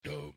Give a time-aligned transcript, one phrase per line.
[0.00, 0.32] Riktig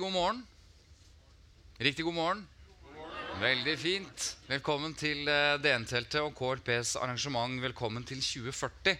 [0.00, 0.46] god morgen.
[1.78, 2.48] Riktig god morgen.
[3.40, 4.36] Veldig fint.
[4.48, 7.62] Velkommen til eh, DN-teltet og KLPs arrangement.
[7.62, 8.96] Velkommen til 2040.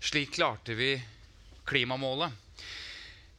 [0.00, 1.02] Slik klarte vi
[1.68, 2.43] klimamålet.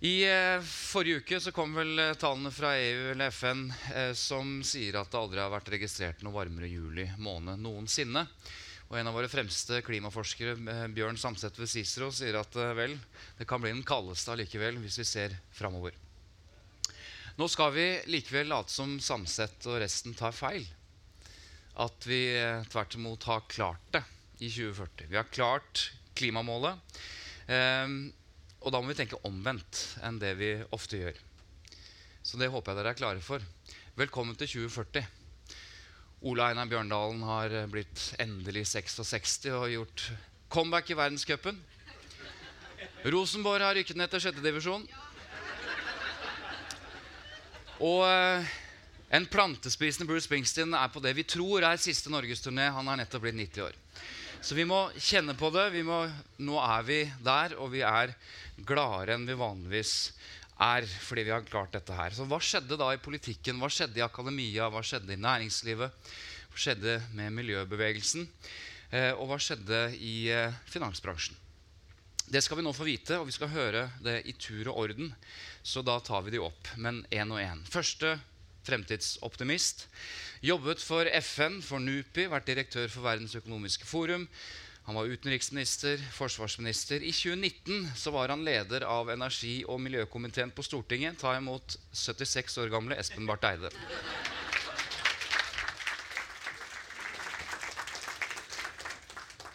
[0.05, 3.63] I eh, forrige uke så kom vel eh, tallene fra EU eller FN
[3.95, 8.21] eh, som sier at det aldri har vært registrert noe varmere juli måned noensinne.
[8.85, 12.93] Og en av våre fremste klimaforskere, eh, Bjørn Samset ved Cicero, sier at eh, vel,
[13.39, 15.97] det kan bli den kaldeste allikevel hvis vi ser framover.
[17.39, 20.67] Nå skal vi likevel late som Samset og resten tar feil.
[21.81, 24.03] At vi eh, tvert imot har klart det
[24.37, 25.09] i 2040.
[25.09, 27.01] Vi har klart klimamålet.
[27.49, 28.13] Ehm,
[28.65, 31.17] og da må vi tenke omvendt enn det vi ofte gjør.
[32.25, 33.43] Så det håper jeg dere er klare for.
[33.93, 35.05] Velkommen til 2040.
[36.25, 40.07] Ola Einar Bjørndalen har eh, blitt endelig 66 og gjort
[40.49, 41.59] comeback i verdenscupen.
[43.13, 44.87] Rosenborg har rykket ned til sjettedivisjon.
[47.85, 48.49] Og eh,
[49.13, 52.71] en plantespisende Bruce Springsteen er på det vi tror er siste norgesturné.
[52.73, 53.77] Han er nettopp blitt 90 år.
[54.45, 55.71] Så vi må kjenne på det.
[55.81, 56.03] Må,
[56.45, 58.11] nå er vi der, og vi er
[58.61, 59.93] gladere enn vi vanligvis
[60.61, 62.13] er fordi vi har klart dette her.
[62.13, 63.57] Så hva skjedde da i politikken?
[63.57, 64.69] Hva skjedde i akademia?
[64.69, 66.11] Hva skjedde i næringslivet?
[66.51, 68.29] Hva skjedde med miljøbevegelsen?
[68.93, 71.41] Eh, og hva skjedde i eh, finansbransjen?
[72.29, 75.09] Det skal vi nå få vite, og vi skal høre det i tur og orden.
[75.65, 77.65] Så da tar vi de opp, men én og én.
[77.73, 78.13] Første
[78.65, 79.87] fremtidsoptimist.
[80.45, 84.27] Jobbet for FN, for NUPI, vært direktør for Verdens økonomiske forum.
[84.85, 87.01] Han var utenriksminister, forsvarsminister.
[87.01, 91.17] I 2019 så var han leder av energi- og miljøkomiteen på Stortinget.
[91.17, 93.73] Ta imot 76 år gamle Espen Barth Eide.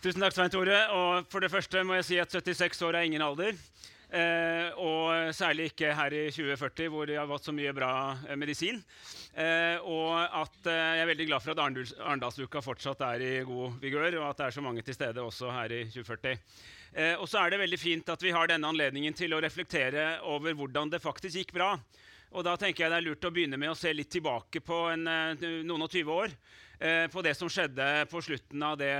[0.00, 0.80] Tusen takk, Svein Tore.
[0.96, 3.54] Og for det første må jeg si at 76 år er ingen alder.
[4.10, 7.90] Eh, og særlig ikke her i 2040, hvor de har vært så mye bra
[8.26, 8.80] eh, medisin.
[9.38, 13.32] Eh, og at eh, jeg er veldig glad for at Arendals- Arendalsuka fortsatt er i
[13.46, 16.34] god vigør, og at det er så mange til stede også her i 2040.
[16.90, 20.16] Eh, og så er det veldig fint at vi har denne anledningen til å reflektere
[20.26, 21.76] over hvordan det faktisk gikk bra.
[22.30, 24.84] Og da tenker jeg det er lurt å begynne med å se litt tilbake på
[24.90, 26.34] en, eh, noen og tyve år.
[26.80, 28.92] Eh, på det som skjedde på slutten av det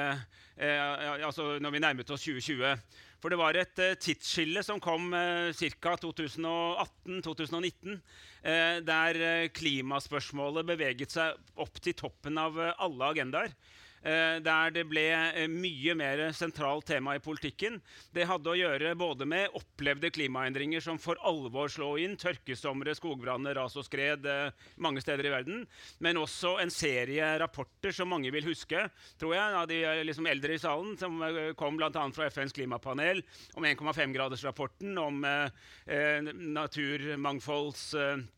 [0.61, 2.75] eh, altså når vi nærmet oss 2020.
[3.21, 5.93] For det var et uh, tidsskille som kom uh, ca.
[6.01, 7.99] 2018-2019,
[8.43, 13.53] eh, der eh, klimaspørsmålet beveget seg opp til toppen av eh, alle agendaer.
[14.01, 17.77] Eh, der det ble eh, mye mer sentralt tema i politikken.
[18.15, 23.59] Det hadde å gjøre både med opplevde klimaendringer som for alvor slå inn, tørkesomre, skogbranner,
[23.61, 25.67] ras og skred eh, mange steder i verden,
[26.01, 28.87] men også en serie rapporter som mange vil huske,
[29.21, 31.21] tror jeg, av de liksom eldre i salen, som
[31.61, 31.93] kom bl.a.
[32.17, 33.21] fra FNs klimapanel,
[33.61, 37.89] om 1,5-gradersrapporten, om eh, naturmangfolds...
[38.01, 38.29] Eh,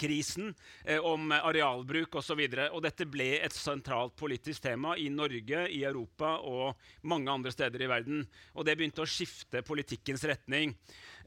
[0.00, 2.42] krisen, eh, om arealbruk osv.
[2.82, 7.90] Dette ble et sentralt politisk tema i Norge, i Europa og mange andre steder i
[7.90, 8.24] verden.
[8.54, 10.76] Og det begynte å skifte politikkens retning.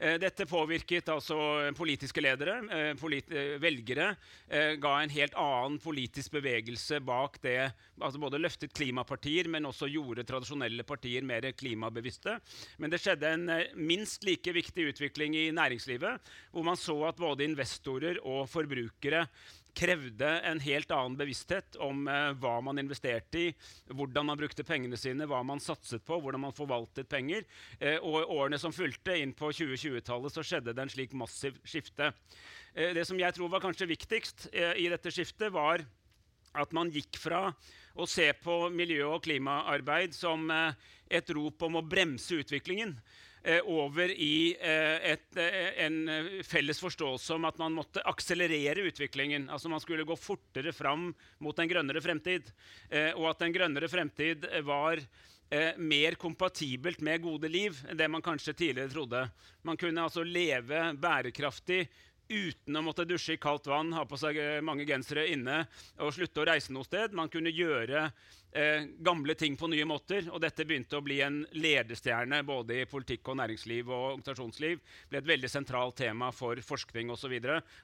[0.00, 1.36] Eh, dette påvirket altså
[1.76, 4.16] politiske ledere, eh, polit eh, velgere.
[4.48, 7.72] eh, ga en helt annen politisk bevegelse bak det.
[8.00, 12.40] altså Både løftet klimapartier, men også gjorde tradisjonelle partier mer klimabevisste.
[12.78, 17.20] Men det skjedde en eh, minst like viktig utvikling i næringslivet, hvor man så at
[17.20, 19.26] både investorer og forbrukere
[19.76, 23.46] krevde en helt annen bevissthet om eh, hva man investerte i,
[23.92, 27.46] hvordan man brukte pengene sine, hva man satset på, hvordan man forvaltet penger.
[27.78, 32.12] Eh, og årene som fulgte, inn på 2020-tallet, så skjedde det en slik massiv skifte.
[32.74, 35.84] Eh, det som jeg tror var kanskje viktigst eh, i dette skiftet, var
[36.58, 37.48] at man gikk fra
[37.94, 40.74] å se på miljø- og klimaarbeid som eh,
[41.10, 42.96] et rop om å bremse utviklingen,
[43.64, 49.48] over i eh, et, eh, en eh, felles forståelse om at man måtte akselerere utviklingen.
[49.48, 51.08] Altså man skulle gå fortere fram
[51.38, 52.52] mot en grønnere fremtid.
[52.90, 57.96] Eh, og at en grønnere fremtid eh, var eh, mer kompatibelt med gode liv enn
[57.96, 59.24] det man kanskje tidligere trodde.
[59.64, 61.86] Man kunne altså leve bærekraftig
[62.30, 65.64] uten å måtte dusje i kaldt vann, ha på seg eh, mange gensere inne
[65.98, 67.16] og slutte å reise noe sted.
[67.16, 68.10] Man kunne gjøre
[68.52, 70.28] eh, gamle ting på nye måter.
[70.30, 74.80] Og dette begynte å bli en ledestjerne både i politikk og næringsliv og organisasjonsliv.
[75.10, 77.36] ble et veldig sentralt tema for forskning osv.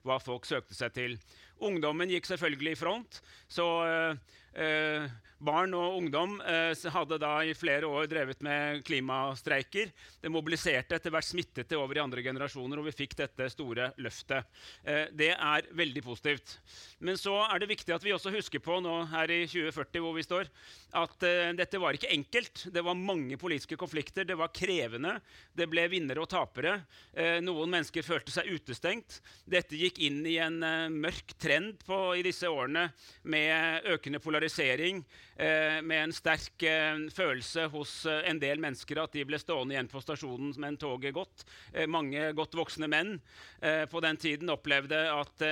[0.03, 1.19] hva folk søkte seg til.
[1.61, 3.23] Ungdommen gikk selvfølgelig i front.
[3.49, 3.69] så...
[3.87, 5.05] Eh, Eh,
[5.39, 9.91] barn og ungdom eh, hadde da i flere år drevet med klimastreiker.
[10.23, 13.91] Det mobiliserte etter hvert smittet det over i andre generasjoner, og vi fikk dette store
[14.03, 14.49] løftet.
[14.85, 16.57] Eh, det er veldig positivt.
[17.05, 20.17] Men så er det viktig at vi også husker på nå her i 2040 hvor
[20.17, 20.51] vi står,
[20.97, 22.67] at eh, dette var ikke enkelt.
[22.73, 24.25] Det var mange politiske konflikter.
[24.25, 25.19] Det var krevende.
[25.53, 26.79] Det ble vinnere og tapere.
[27.17, 29.21] Uh, noen mennesker følte seg utestengt.
[29.49, 32.89] Dette gikk inn i en uh, mørk trend på, i disse årene
[33.29, 35.03] med økende polarisering,
[35.37, 36.63] med en sterk
[37.13, 41.45] følelse hos en del mennesker at de ble stående igjen på stasjonen men toget gått.
[41.93, 43.19] mange godt voksne menn
[43.61, 45.45] på den tiden opplevde at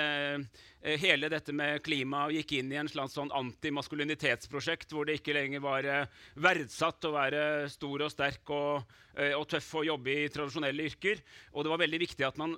[0.84, 5.32] Eh, hele dette med klima gikk inn i en slags sånn antimaskulinitetsprosjekt hvor det ikke
[5.32, 6.10] lenger var eh,
[6.44, 11.22] verdsatt å være stor og sterk og, eh, og, tøff og jobbe i tradisjonelle yrker.
[11.56, 12.52] Og det var veldig viktig at man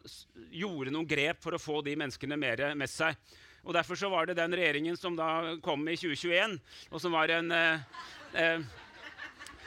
[0.51, 3.15] gjorde noen grep for å få de menneskene mer med seg.
[3.67, 6.59] Og Derfor så var det den regjeringen som da kom i 2021,
[6.91, 8.05] og som var en eh,
[8.39, 8.69] eh,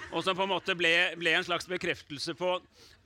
[0.09, 2.55] og som på en måte ble, ble en slags bekreftelse på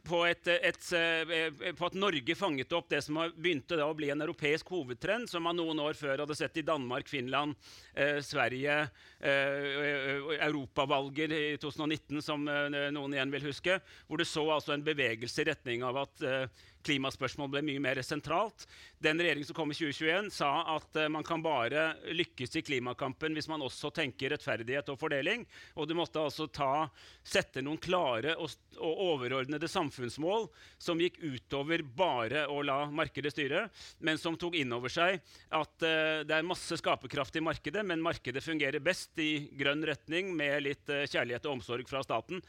[0.04, 4.24] på, et, et, eh, på, at Norge fanget opp det som begynte å bli en
[4.26, 7.56] europeisk hovedtrend, som man noen år før hadde sett i Danmark, Finland,
[7.96, 8.82] eh, Sverige,
[9.24, 14.86] eh, europavalger i 2019, som eh, noen igjen vil huske, hvor du så altså en
[14.86, 18.66] bevegelse i retning av at eh, klimaspørsmål ble mye mer sentralt.
[19.04, 23.36] Den regjeringen som kom i 2021, sa at uh, man kan bare lykkes i klimakampen
[23.36, 25.46] hvis man også tenker rettferdighet og fordeling.
[25.76, 26.88] Og du måtte altså ta,
[27.24, 30.48] sette noen klare og, og, overordnede samfunnsmål
[30.82, 33.66] som gikk utover bare å la markedet styre,
[34.04, 35.20] men som tok inn over seg
[35.54, 40.32] at uh, det er masse skaperkraft i markedet, men markedet fungerer best i grønn retning
[40.38, 42.40] med litt uh, kjærlighet og omsorg fra staten.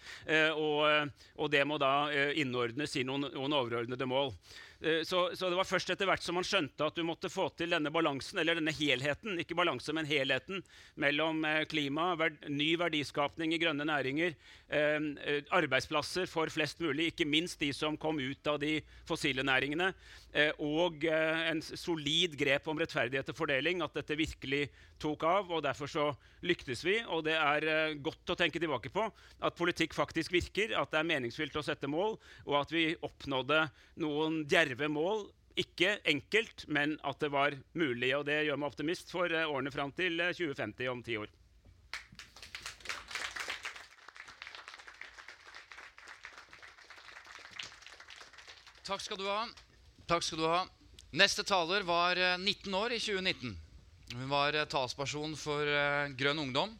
[0.55, 2.09] Og, og, det må da
[2.39, 4.24] innordnes i noen, noen overordnede mål.
[4.25, 4.74] All Eh,
[5.07, 7.73] så, så, det var først etter hvert som man skjønte at du måtte få til
[7.73, 10.63] denne balansen, eller denne helheten, ikke balanse, men helheten
[11.01, 14.35] mellom eh, klima, verd, ny verdiskapning i grønne næringer,
[14.69, 15.09] eh,
[15.55, 18.77] arbeidsplasser for flest mulig, ikke minst de som kom ut av de
[19.09, 19.93] fossile næringene,
[20.35, 24.67] eh, og eh, en solid grep om rettferdighet og fordeling, at dette virkelig
[25.01, 25.51] tok av.
[25.51, 26.07] og Derfor så
[26.45, 26.99] lyktes vi.
[27.13, 31.01] Og det er eh, godt å tenke tilbake på at politikk faktisk virker, at det
[31.01, 33.65] er meningsfylt å sette mål, og at vi oppnådde
[34.03, 35.27] noen djerve djerve mål.
[35.57, 38.11] Ikke enkelt, men at det var mulig.
[38.17, 41.31] Og det gjør meg optimist for eh, årene fram til 2050 eh, om ti år.
[48.85, 49.47] Takk skal du ha.
[50.11, 50.65] Takk skal du ha.
[51.15, 53.55] Neste taler var 19 eh, år i 2019.
[54.15, 55.67] Hun var talsperson for
[56.15, 56.75] Grønn Ungdom.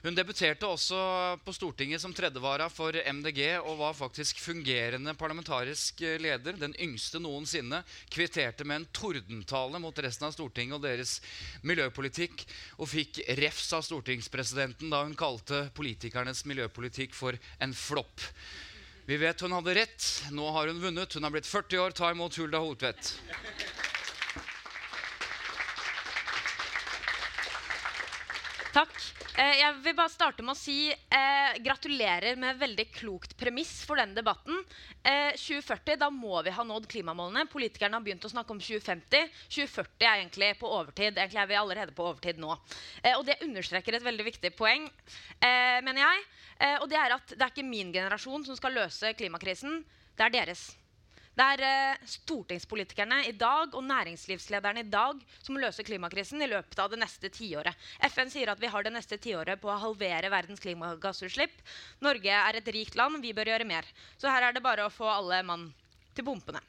[0.00, 0.98] Hun debuterte også
[1.44, 7.82] på Stortinget som tredjevara for MDG og var faktisk fungerende parlamentarisk leder, den yngste noensinne.
[8.08, 11.18] Kvitterte med en tordentale mot resten av Stortinget og deres
[11.68, 12.46] miljøpolitikk,
[12.80, 18.24] og fikk refs av stortingspresidenten da hun kalte politikernes miljøpolitikk for en flopp.
[19.04, 20.08] Vi vet hun hadde rett.
[20.32, 21.12] Nå har hun vunnet.
[21.12, 21.96] Hun har blitt 40 år.
[21.98, 23.16] Ta imot Hulda Holtvedt.
[28.70, 28.92] Takk.
[29.34, 33.98] Eh, jeg vil bare starte med å si eh, gratulerer med veldig klokt premiss for
[33.98, 34.60] denne debatten.
[35.02, 37.48] Eh, 2040, da må vi ha nådd klimamålene.
[37.50, 39.26] Politikerne har begynt å snakke om 2050.
[39.50, 41.18] 2040 er egentlig på overtid.
[41.18, 42.54] Egentlig er vi allerede på overtid nå.
[43.02, 44.86] Eh, og det understreker et veldig viktig poeng,
[45.40, 46.28] eh, mener jeg.
[46.60, 49.82] Eh, og det er at det er ikke min generasjon som skal løse klimakrisen.
[50.14, 50.68] Det er deres.
[51.40, 56.82] Det er eh, stortingspolitikerne i dag og næringslivslederne i dag som løser klimakrisen i løpet
[56.82, 57.86] av det neste tiåret.
[58.12, 61.54] FN sier at vi har det neste tiåret på å halvere verdens klimagassutslipp.
[62.04, 63.88] Norge er et rikt land, vi bør gjøre mer.
[64.20, 65.70] Så her er det bare å få alle mann
[66.12, 66.60] til pumpene.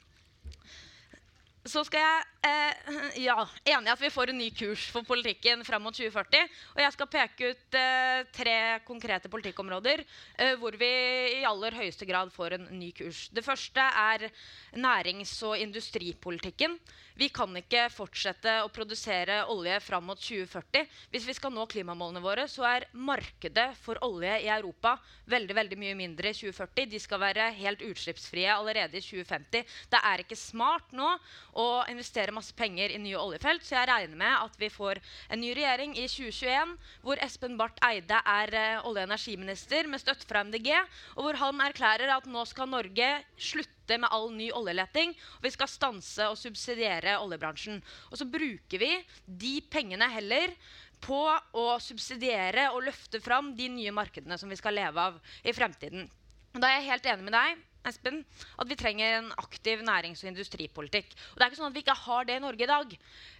[1.61, 3.35] Så skal jeg eh, ja,
[3.69, 6.47] enig i at vi får en ny kurs for politikken fram mot 2040.
[6.73, 8.55] Og jeg skal peke ut eh, tre
[8.87, 10.89] konkrete politikkområder eh, hvor vi
[11.35, 13.27] i aller høyeste grad får en ny kurs.
[13.29, 14.25] Det første er
[14.73, 16.79] nærings- og industripolitikken.
[17.21, 20.87] Vi kan ikke fortsette å produsere olje fram mot 2040.
[21.13, 24.95] Hvis vi skal nå klimamålene våre, så er markedet for olje i Europa
[25.29, 26.89] veldig veldig mye mindre i 2040.
[26.89, 29.77] De skal være helt utslippsfrie allerede i 2050.
[29.93, 31.11] Det er ikke smart nå
[31.59, 35.41] å investere masse penger i nye oljefelt, så jeg regner med at vi får en
[35.41, 40.27] ny regjering i 2021 hvor Espen Barth Eide er uh, olje- og energiminister med støtte
[40.29, 40.71] fra MDG,
[41.17, 45.15] og hvor han erklærer at nå skal Norge slutte med all ny oljeleting.
[45.39, 47.81] Og vi skal stanse og subsidiere oljebransjen.
[48.11, 48.91] Og så bruker vi
[49.25, 50.53] de pengene heller
[51.01, 51.23] på
[51.57, 56.07] å subsidiere og løfte fram de nye markedene som vi skal leve av i fremtiden.
[56.53, 58.21] Og da er jeg helt enig med deg Espen,
[58.61, 61.13] at vi trenger en aktiv nærings- og industripolitikk.
[61.31, 62.97] Og det er ikke sånn at vi ikke har det i Norge i dag.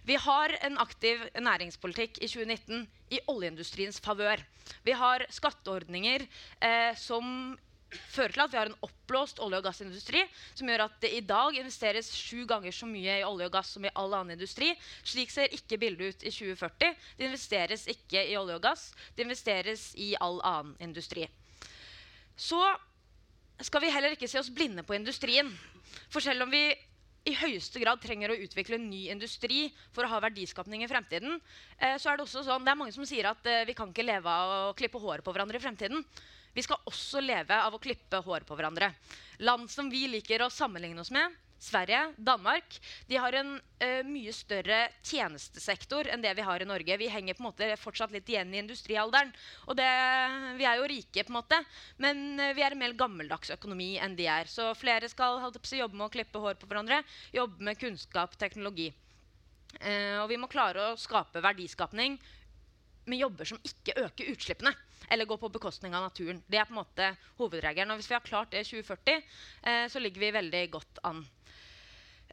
[0.08, 4.42] Vi har en aktiv næringspolitikk i 2019 i oljeindustriens favør.
[4.86, 6.26] Vi har skatteordninger
[6.60, 7.54] eh, som
[7.92, 10.22] fører til at vi har en oppblåst olje- og gassindustri
[10.54, 13.74] som gjør at det i dag investeres sju ganger så mye i olje og gass
[13.76, 14.72] som i all annen industri.
[15.04, 16.94] Slik ser ikke bildet ut i 2040.
[17.18, 21.28] Det investeres ikke i olje og gass, det investeres i all annen industri.
[22.36, 22.60] Så
[23.66, 25.50] skal vi heller ikke se oss blinde på industrien.
[26.12, 26.64] For selv om vi
[27.28, 31.38] i høyeste grad trenger å utvikle en ny industri for å ha verdiskapning i fremtiden,
[31.78, 33.92] eh, så er det også sånn, det er mange som sier at eh, vi kan
[33.92, 36.02] ikke leve av å klippe håret på hverandre i fremtiden.
[36.52, 38.90] Vi skal også leve av å klippe håret på hverandre.
[39.46, 41.30] Land som vi liker å sammenligne oss med,
[41.62, 42.74] Sverige, Danmark,
[43.06, 46.96] de har en uh, mye større tjenestesektor enn det vi har i Norge.
[46.98, 49.30] Vi henger på en måte fortsatt litt igjen i industrialderen.
[49.68, 49.88] Og det,
[50.58, 51.60] vi er jo rike, på en måte,
[52.02, 54.50] men uh, vi er en mer gammeldags økonomi enn de er.
[54.50, 57.02] Så flere skal jobbe med å klippe hår på hverandre,
[57.36, 58.90] jobbe med kunnskap, teknologi.
[59.78, 62.18] Uh, og vi må klare å skape verdiskapning
[63.06, 64.72] med jobber som ikke øker utslippene
[65.12, 66.42] eller gå på bekostning av naturen.
[66.46, 67.08] Det er på en måte
[67.40, 67.90] hovedregelen.
[67.92, 69.22] Og hvis vi har klart det i 2040,
[69.62, 71.24] eh, så ligger vi veldig godt an.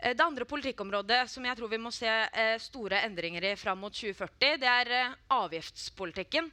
[0.01, 3.81] Eh, det andre politikkområdet som jeg tror vi må se eh, store endringer i fram
[3.83, 6.51] mot 2040, det er eh, avgiftspolitikken.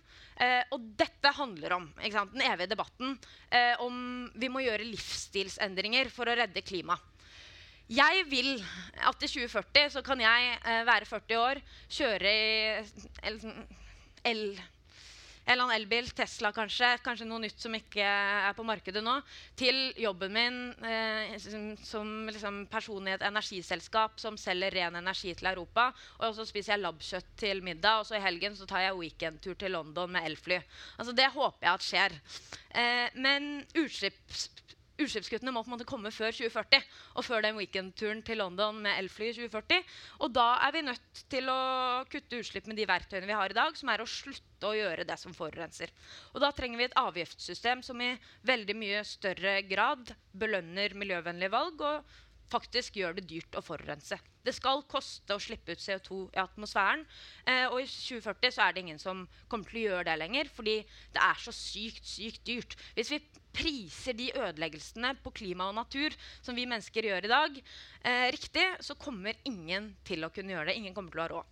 [0.76, 3.14] Og dette handler om sant, den evige debatten
[3.80, 3.94] om
[4.36, 7.00] vi må gjøre livsstilsendringer for å redde klimaet.
[7.88, 8.50] Jeg vil
[9.00, 13.32] at i 2040 så kan jeg være 40 år, kjøre i
[14.28, 14.44] el
[15.46, 19.14] eller annen elbil, Tesla kanskje, kanskje noe nytt som ikke er på markedet nå,
[19.58, 25.36] til jobben min eh, som, som liksom person i et energiselskap som selger ren energi
[25.38, 25.88] til Europa.
[26.18, 29.54] Og så spiser jeg labbkjøtt til middag, og så i helgen så tar jeg weekendtur
[29.58, 30.58] til London med elfly.
[30.98, 32.20] Altså, det håper jeg at skjer.
[32.82, 34.48] Eh, men utslipps
[34.96, 36.84] utslippskuttene må på en måte komme før 2040
[37.16, 39.94] og før den weekendturen til London med elfly i 2040.
[40.24, 41.58] Og da er vi nødt til å
[42.12, 45.06] kutte utslipp med de verktøyene vi har i dag, som er å slutte å gjøre
[45.08, 45.92] det som forurenser.
[46.34, 48.14] Og da trenger vi et avgiftssystem som i
[48.48, 52.16] veldig mye større grad belønner miljøvennlige valg og
[52.50, 54.18] faktisk gjør det dyrt å forurense.
[54.46, 57.02] Det skal koste å slippe ut CO2 i atmosfæren.
[57.46, 60.52] Eh, og i 2040 så er det ingen som kommer til å gjøre det lenger,
[60.54, 60.76] fordi
[61.14, 62.76] det er så sykt, sykt dyrt.
[62.94, 63.20] Hvis vi
[63.56, 67.60] priser de ødeleggelsene på klima og natur som vi mennesker gjør i dag,
[68.04, 70.76] eh, riktig, så kommer ingen til å kunne gjøre det.
[70.76, 71.46] Ingen kommer til å ha råd.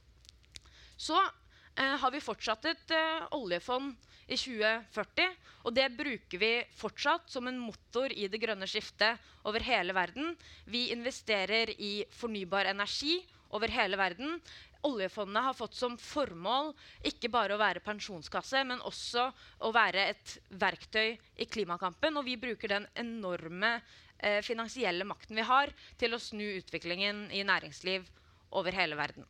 [0.97, 3.95] Så eh, har vi fortsatt et eh, oljefond
[4.29, 5.35] i 2040.
[5.65, 10.35] Og det bruker vi fortsatt som en motor i det grønne skiftet over hele verden.
[10.69, 13.19] Vi investerer i fornybar energi
[13.55, 14.39] over hele verden
[14.85, 16.73] oljefondet har fått som formål
[17.09, 19.27] ikke bare å være pensjonskasse, men også
[19.65, 22.19] å være et verktøy i klimakampen.
[22.21, 23.79] Og vi bruker den enorme
[24.19, 28.07] eh, finansielle makten vi har, til å snu utviklingen i næringsliv
[28.55, 29.27] over hele verden.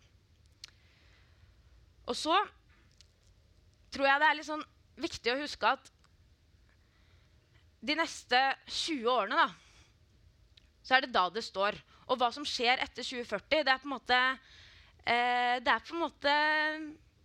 [2.05, 2.37] Og så
[3.95, 4.67] tror jeg det er litt sånn
[5.01, 5.93] viktig å huske at
[7.85, 9.49] de neste 20 årene, da,
[10.85, 11.77] så er det da det står.
[12.09, 14.21] Og hva som skjer etter 2040, det er på en måte
[15.07, 16.37] eh, det er på en måte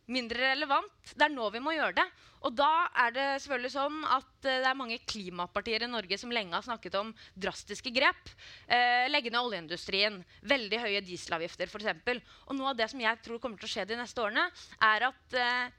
[0.09, 1.13] mindre relevant.
[1.13, 2.07] Det er nå vi må gjøre det.
[2.48, 2.69] Og da
[3.03, 6.65] er det selvfølgelig sånn at eh, det er mange klimapartier i Norge som lenge har
[6.65, 8.31] snakket om drastiske grep.
[8.67, 12.24] Eh, legge ned oljeindustrien, veldig høye dieselavgifter f.eks.
[12.48, 14.48] Og noe av det som jeg tror kommer til å skje de neste årene,
[14.88, 15.78] er at eh,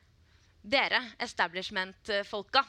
[0.62, 2.62] dere, establishment-folka,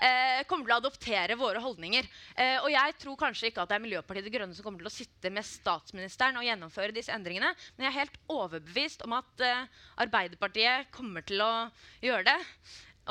[0.00, 2.08] eh, kommer til å adoptere våre holdninger.
[2.36, 4.88] Eh, og jeg tror kanskje ikke at det er Miljøpartiet De Grønne som kommer til
[4.88, 9.44] å sitte med statsministeren og gjennomføre disse endringene, men jeg er helt overbevist om at
[9.44, 9.66] eh,
[10.00, 11.68] Arbeiderpartiet kommer til å
[12.02, 12.38] gjøre det.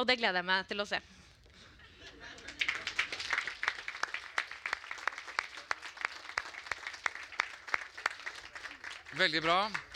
[0.02, 1.02] Og det gleder jeg meg til å se.
[9.14, 9.93] Veldig bra.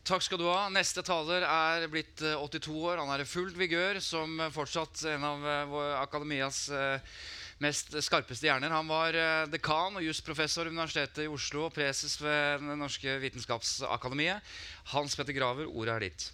[0.00, 0.68] Takk skal du ha.
[0.72, 3.02] Neste taler er blitt 82 eh, år.
[3.02, 7.20] Han er i full vigør som fortsatt en av eh, akademias eh,
[7.60, 8.72] mest skarpeste hjerner.
[8.72, 9.18] Han var
[9.52, 14.40] dekan og jusprofessor ved Universitetet i Oslo og preses ved Det norske vitenskapsakademiet.
[14.94, 16.30] Hans Petter Graver, ordet er ditt.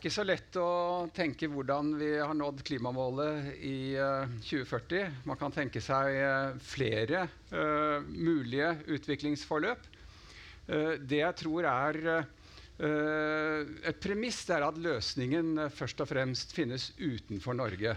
[0.00, 5.20] Ikke så lett å tenke hvordan vi har nådd klimamålet i uh, 2040.
[5.28, 9.88] Man kan tenke seg uh, flere uh, mulige utviklingsforløp.
[10.70, 11.96] det jeg tror er
[12.78, 17.96] et premiss, er at løsningen først og fremst finnes utenfor Norge.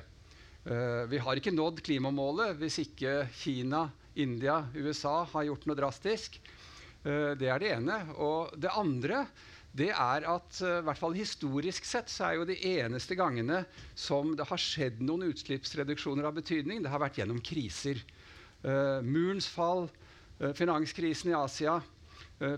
[0.64, 6.40] Uh, vi har ikke nådd klimamålet hvis ikke Kina, India, USA har gjort noe drastisk.
[7.04, 8.00] Uh, det er det ene.
[8.16, 9.26] Og det andre
[9.74, 13.64] det er at i hvert fall historisk sett så er jo de eneste gangene
[13.98, 17.98] som det har skjedd noen utslippsreduksjoner av betydning, det har vært gjennom kriser.
[19.02, 19.90] murens fall,
[20.54, 21.80] finanskrisen i Asia,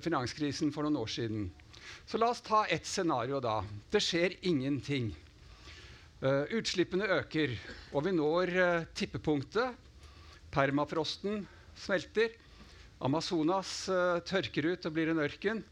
[0.03, 1.47] finanskrisen for noen år siden.
[2.05, 3.61] Så la oss ta ett scenario da.
[3.91, 5.11] Det skjer ingenting.
[6.23, 7.51] Uh, utslippene øker,
[7.93, 9.75] og vi når uh, tippepunktet.
[10.53, 11.43] Permafrosten
[11.77, 12.31] smelter.
[13.03, 15.63] Amazonas uh, tørker ut og blir en ørken.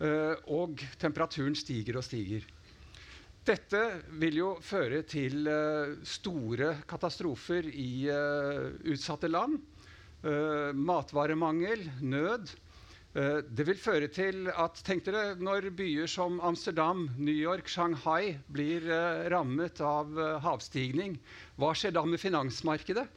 [0.00, 2.46] Og temperaturen stiger og stiger.
[3.44, 3.80] Dette
[4.20, 5.48] vil jo føre til
[6.06, 8.08] store katastrofer i
[8.92, 9.58] utsatte land.
[10.74, 12.48] matvaremangel, nød.
[13.10, 18.36] Eh, det vil føre til at tenk dere, når byer som Amsterdam, New York, Shanghai
[18.46, 18.86] blir
[19.32, 20.14] rammet av
[20.44, 21.16] havstigning,
[21.58, 23.08] hva skjer da med finansmarkedet?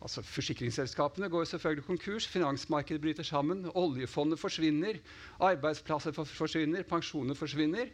[0.00, 4.96] Altså, forsikringsselskapene går selvfølgelig konkurs, finansmarkedet bryter sammen, oljefondet forsvinner,
[5.44, 7.92] arbeidsplasser forsvinner, pensjoner forsvinner,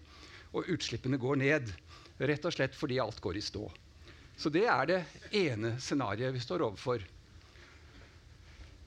[0.55, 1.75] og utslippene går ned.
[2.23, 3.67] Rett og slett fordi alt går i stå.
[4.39, 5.03] Så det er det
[5.35, 7.03] ene scenarioet vi står overfor.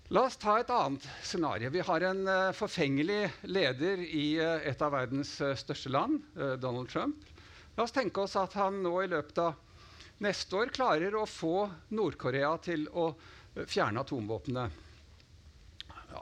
[0.09, 1.69] La oss ta et annet scenario.
[1.69, 6.23] Vi har en uh, forfengelig leder i uh, et av verdens uh, største land,
[6.57, 7.19] Donald Trump.
[7.77, 9.59] La oss tenke oss at han nå i løpet av
[10.23, 13.09] neste år klarer å få Nord-Korea til å
[13.65, 14.67] fjerne atomvåpnene.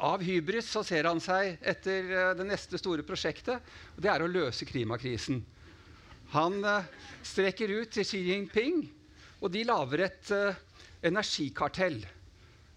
[0.03, 3.63] Av hybris så ser han seg etter det neste store prosjektet.
[3.95, 5.39] og Det er å løse klimakrisen.
[6.35, 6.59] Han
[7.23, 8.83] strekker ut til Xi Jinping,
[9.39, 10.33] og de lager et
[11.07, 12.01] energikartell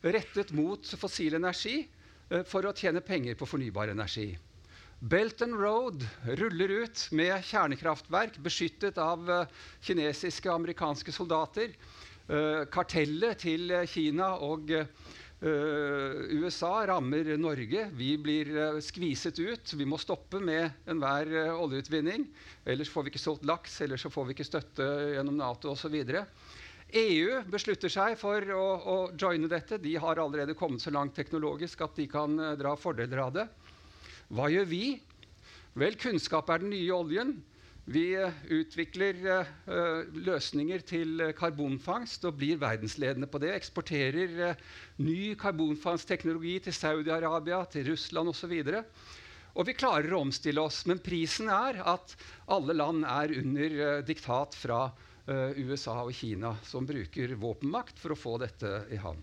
[0.01, 1.81] rettet mot fossil energi
[2.31, 4.33] eh, for å tjene penger på fornybar energi.
[5.01, 9.47] Belt and Road ruller ut med kjernekraftverk beskyttet av uh,
[9.81, 11.73] kinesiske og amerikanske soldater.
[12.29, 14.85] Uh, kartellet til Kina og uh,
[15.41, 17.87] USA rammer Norge.
[17.97, 18.53] Vi blir
[18.85, 19.73] skviset ut.
[19.73, 22.29] Vi må stoppe med enhver oljeutvinning.
[22.69, 25.97] Ellers får vi ikke solgt laks, ellers får vi ikke støtte gjennom Nato osv.
[27.01, 29.81] EU beslutter seg for å, å, joine dette.
[29.81, 33.49] De har allerede kommet så langt teknologisk at de kan dra fordeler av det.
[34.31, 34.85] Hva gjør vi?
[35.75, 37.33] Vel, kunnskap er den nye oljen.
[37.91, 43.51] Vi uh, utvikler uh, løsninger til karbonfangst og blir verdensledende på det.
[43.57, 44.55] Eksporterer
[45.03, 48.55] ny karbonfangstteknologi til Saudi-Arabia, til Russland osv.
[49.59, 52.15] Og vi klarer å omstille oss, men prisen er at
[52.55, 54.85] alle land er under diktat fra
[55.59, 59.19] USA og Kina som bruker våpenmakt for å få dette i havn.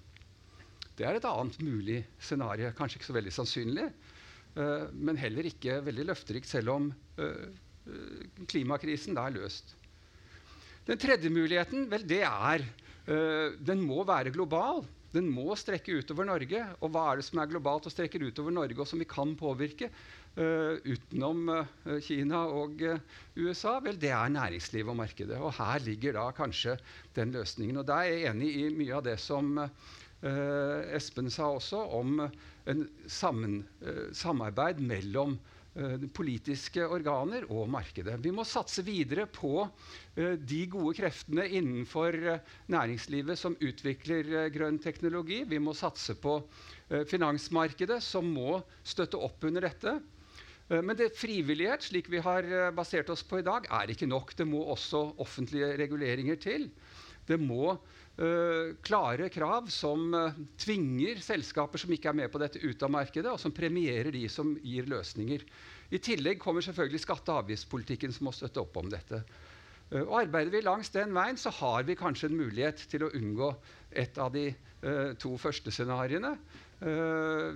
[1.00, 2.74] Det er et annet mulig scenario.
[2.76, 3.88] Kanskje ikke så veldig sannsynlig,
[4.58, 6.88] men heller ikke veldig løfterikt, selv om
[7.22, 7.48] uh,
[8.50, 9.76] klimakrisen da er løst.
[10.88, 12.64] Den tredje muligheten vel, det er
[13.08, 14.82] Den må være global.
[15.16, 16.62] Den må strekke utover Norge.
[16.84, 19.36] Og hva er det som er globalt og strekker utover Norge, og som vi kan
[19.40, 19.90] påvirke?
[20.38, 23.00] Uh, utenom uh, Kina og uh,
[23.40, 25.40] USA, vel, det er næringslivet og markedet.
[25.42, 26.76] Og her ligger da kanskje
[27.16, 27.80] den løsningen.
[27.82, 29.56] Og da er jeg enig i mye av det som
[30.22, 32.24] Espen sa også, om
[32.68, 33.60] en sammen,
[34.18, 35.38] samarbeid mellom
[36.18, 38.16] politiske organer og markedet.
[38.24, 39.68] Vi må satse videre på
[40.18, 42.18] de gode kreftene innenfor
[42.74, 45.44] næringslivet som utvikler grønn teknologi.
[45.46, 46.40] Vi må satse på
[46.90, 50.00] finansmarkedet, som må støtte opp under dette.
[50.70, 54.10] Eh, men det frivillighet, slik vi har eh, basert oss på i dag, er ikke
[54.10, 54.36] nok.
[54.38, 56.70] Det må også offentlige reguleringer til.
[57.28, 57.78] Det må
[58.18, 63.30] klare krav som uh, tvinger selskaper som ikke er med på dette, ut av markedet,
[63.30, 65.44] og som premierer de som gir løsninger.
[65.94, 69.22] I tillegg kommer selvfølgelig skatte- og avgiftspolitikken som må støtte opp om dette.
[69.92, 73.14] Uh, og Arbeider vi langs den veien, så har vi kanskje en mulighet til å
[73.14, 73.54] unngå
[73.94, 74.50] et av de
[75.18, 76.36] to første scenarioene.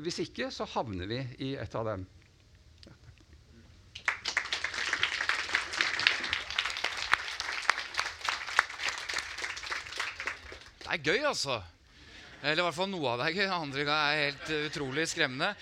[0.02, 2.06] hvis ikke, så havner vi i et av dem.
[10.92, 11.62] Er gøy, altså.
[12.42, 13.50] Eller i hvert fall noe av det er gøy.
[13.56, 15.54] Andre er helt uh, utrolig skremmende.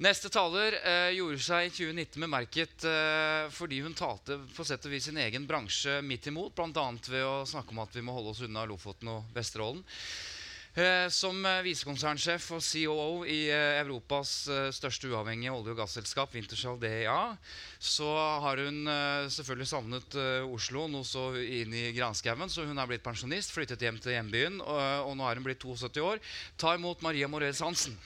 [0.00, 4.94] Neste taler eh, gjorde seg i 2019 bemerket eh, fordi hun talte på sett og
[4.94, 6.84] vis sin egen bransje midt imot, bl.a.
[7.04, 9.82] ved å snakke om at vi må holde oss unna Lofoten og Vesterålen.
[10.70, 14.30] Eh, som eh, visekonsernsjef og COO i eh, Europas
[14.70, 17.34] største uavhengige olje- og gasselskap, Wintershall DEA,
[17.82, 18.06] så
[18.44, 18.86] har hun
[19.32, 23.98] selvfølgelig savnet Oslo noe så inn i granskauen, så hun er blitt pensjonist, flyttet hjem
[23.98, 26.22] til hjembyen, og, nå er hun blitt 72 år.
[26.60, 27.96] Ta imot Maria Morell Hansen.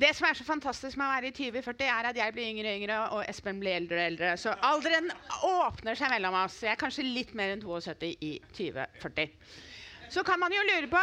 [0.00, 2.70] Det som er så fantastisk med å være i 2040, er at jeg blir yngre
[2.70, 4.30] og yngre, og Espen blir eldre og eldre.
[4.40, 5.10] Så alderen
[5.44, 6.56] åpner seg mellom oss.
[6.64, 9.34] Jeg er kanskje litt mer enn 72 i 2040.
[10.10, 11.02] Så kan man jo lure på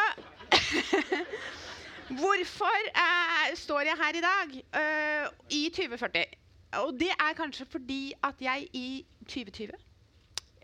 [2.22, 6.38] Hvorfor eh, står jeg her i dag uh, i 2040?
[6.82, 8.88] Og det er kanskje fordi at jeg i
[9.28, 9.76] 2020,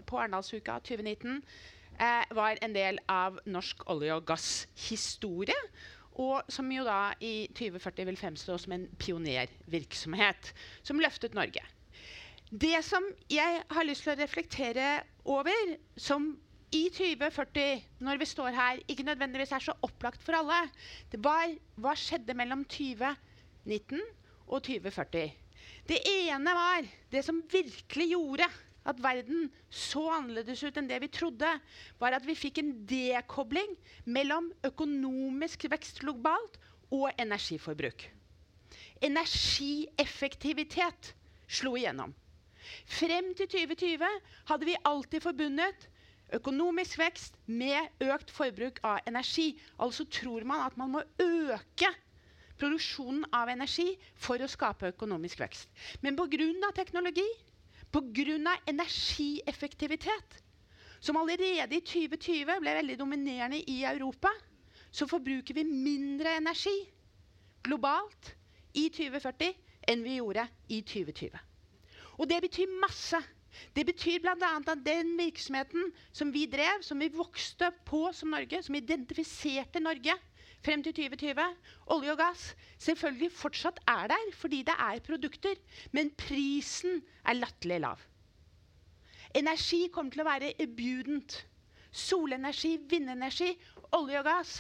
[0.07, 1.41] på Arendalsuka 2019,
[1.99, 5.59] eh, var en del av norsk olje- og gasshistorie.
[6.21, 10.51] Og som jo da i 2040 vil fremstå som en pionervirksomhet
[10.85, 11.63] som løftet Norge.
[12.53, 14.89] Det som jeg har lyst til å reflektere
[15.25, 16.35] over, som
[16.73, 20.59] i 2040, når vi står her, ikke nødvendigvis er så opplagt for alle,
[21.09, 23.97] det var hva skjedde mellom 2019
[24.49, 25.33] og 2040.
[25.89, 25.99] Det
[26.29, 28.47] ene var det som virkelig gjorde
[28.89, 31.49] at verden så annerledes ut enn det vi trodde,
[32.01, 33.71] var at vi fikk en dekobling
[34.05, 36.53] mellom økonomisk vekst globalt
[36.93, 37.99] og energiforbruk.
[39.03, 41.13] Energieffektivitet
[41.47, 42.13] slo igjennom.
[42.87, 44.05] Frem til 2020
[44.49, 45.89] hadde vi alltid forbundet
[46.33, 49.59] økonomisk vekst med økt forbruk av energi.
[49.77, 51.89] Altså tror man at man må øke
[52.59, 55.69] produksjonen av energi for å skape økonomisk vekst.
[56.01, 56.71] Men pga.
[56.73, 57.27] teknologi
[57.93, 58.57] Pga.
[58.67, 60.39] energieffektivitet,
[60.99, 64.31] som allerede i 2020 ble veldig dominerende i Europa,
[64.91, 66.73] så forbruker vi mindre energi
[67.63, 68.33] globalt
[68.73, 69.53] i 2040
[69.93, 71.37] enn vi gjorde i 2020.
[72.17, 73.19] Og det betyr masse.
[73.75, 74.49] Det betyr bl.a.
[74.57, 80.15] at den virksomheten som vi drev, som vi vokste på som Norge, som identifiserte Norge
[80.63, 81.43] frem til 2020,
[81.95, 82.53] olje og gass,
[82.85, 85.59] selvfølgelig fortsatt er der fordi det er produkter,
[85.91, 87.99] men prisen er latterlig lav.
[89.35, 91.39] Energi kommer til å være abundant.
[91.93, 93.51] Solenergi, vindenergi,
[93.97, 94.59] olje og gass.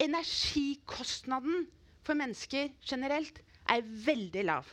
[0.00, 1.66] Energikostnaden
[2.04, 4.68] for mennesker generelt er veldig lav.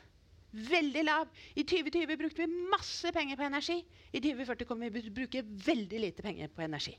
[0.51, 1.27] Veldig lav.
[1.55, 3.77] I 2020 brukte vi masse penger på energi.
[4.13, 6.95] I 2040 kommer vi til å bruke veldig lite penger på energi.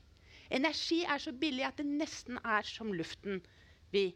[0.51, 3.39] Energi er så billig at det nesten er som luften
[3.93, 4.09] vi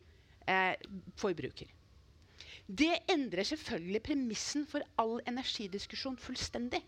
[0.48, 0.76] eh,
[1.19, 1.69] forbruker.
[2.65, 6.82] Det endrer selvfølgelig premissen for all energidiskusjon fullstendig.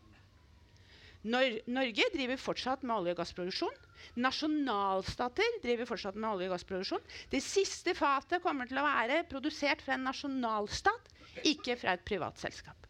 [1.27, 3.77] Nor Norge driver fortsatt med olje- og gassproduksjon.
[4.21, 7.03] Nasjonalstater driver fortsatt med olje- og gassproduksjon.
[7.31, 11.11] Det siste fatet kommer til å være produsert fra en nasjonalstat,
[11.45, 12.87] ikke fra et privat selskap.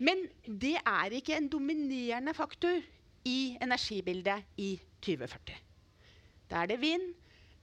[0.00, 2.80] Men det er ikke en dominerende faktor
[3.24, 5.56] i energibildet i 2040.
[6.50, 7.12] Da er det vind,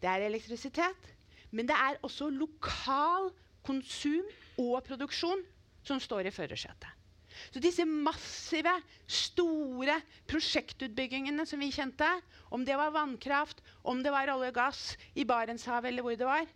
[0.02, 1.13] det er elektrisitet,
[1.52, 3.32] men det er også lokal
[3.65, 4.28] konsum
[4.62, 5.43] og produksjon
[5.88, 6.93] som står i førersetet.
[7.54, 8.74] Så disse massive,
[9.08, 12.08] store prosjektutbyggingene som vi kjente,
[12.52, 14.82] om det var vannkraft, om det var olje og gass
[15.15, 16.48] i Barentshavet eller hvor det var,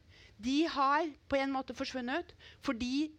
[0.41, 2.33] de har på en måte forsvunnet
[2.65, 3.11] fordi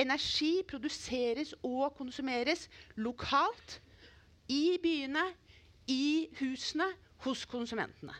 [0.00, 2.66] energi produseres og konsumeres
[2.98, 3.78] lokalt
[4.48, 5.24] i byene,
[5.88, 6.90] i husene,
[7.24, 8.14] hos konsumentene.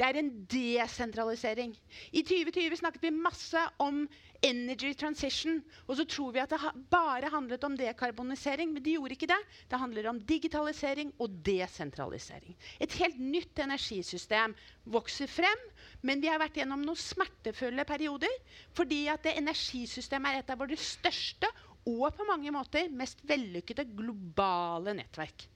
[0.00, 1.74] Det er en desentralisering.
[2.16, 4.06] I 2020 snakket vi masse om
[4.40, 5.58] energy transition.
[5.84, 9.38] Og så tror vi at det bare handlet om dekarbonisering, men det gjorde ikke det.
[9.68, 12.56] Det handler om digitalisering og desentralisering.
[12.80, 14.56] Et helt nytt energisystem
[14.88, 15.66] vokser frem,
[16.00, 18.32] men vi har vært gjennom noen smertefulle perioder
[18.76, 21.50] fordi at det energisystemet er et av våre største
[21.88, 25.46] og på mange måter mest vellykkede globale nettverk.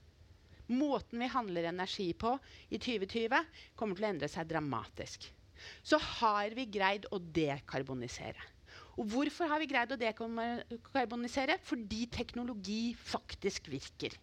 [0.73, 2.31] Måten vi handler energi på
[2.73, 3.37] i 2020,
[3.77, 5.27] kommer til å endre seg dramatisk.
[5.85, 8.51] Så har vi greid å dekarbonisere.
[8.97, 11.59] Og hvorfor har vi greid å dekarbonisere?
[11.63, 14.15] Fordi teknologi faktisk virker.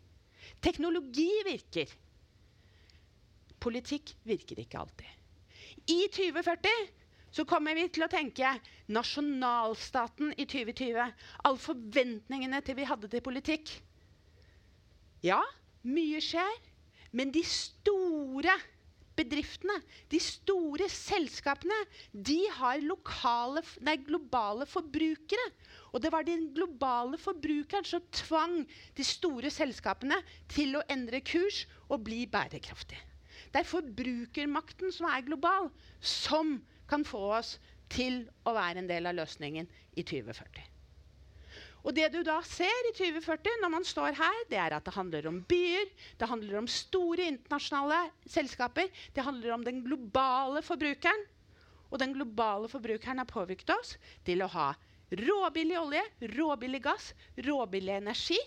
[0.65, 1.93] Teknologi virker.
[3.63, 5.19] Politikk virker ikke alltid.
[5.93, 7.02] I 2040
[7.33, 8.51] så kommer vi til å tenke
[8.93, 11.15] nasjonalstaten i 2020.
[11.49, 13.73] Alle forventningene til vi hadde til politikk.
[15.25, 15.41] Ja,
[15.87, 16.61] mye skjer,
[17.17, 18.55] men de store
[19.17, 19.77] bedriftene,
[20.13, 21.77] de store selskapene,
[22.13, 25.47] de har lokale, nei, globale forbrukere.
[25.93, 28.63] Og det var den globale forbrukeren som tvang
[28.97, 30.19] de store selskapene
[30.53, 33.09] til å endre kurs og bli bærekraftige.
[33.53, 35.69] Det er forbrukermakten som er global,
[36.01, 36.57] som
[36.93, 37.57] kan få oss
[37.93, 40.69] til å være en del av løsningen i 2040.
[41.83, 44.95] Og det du da ser i 2040 når man står her, det er at det
[44.95, 45.89] handler om byer,
[46.21, 51.27] det handler om store internasjonale selskaper, det handler om den globale forbrukeren.
[51.91, 54.71] Og den globale forbrukeren har påvirket oss til å ha
[55.13, 56.05] råbillig olje,
[56.37, 57.11] råbillig gass,
[57.45, 58.39] råbillig energi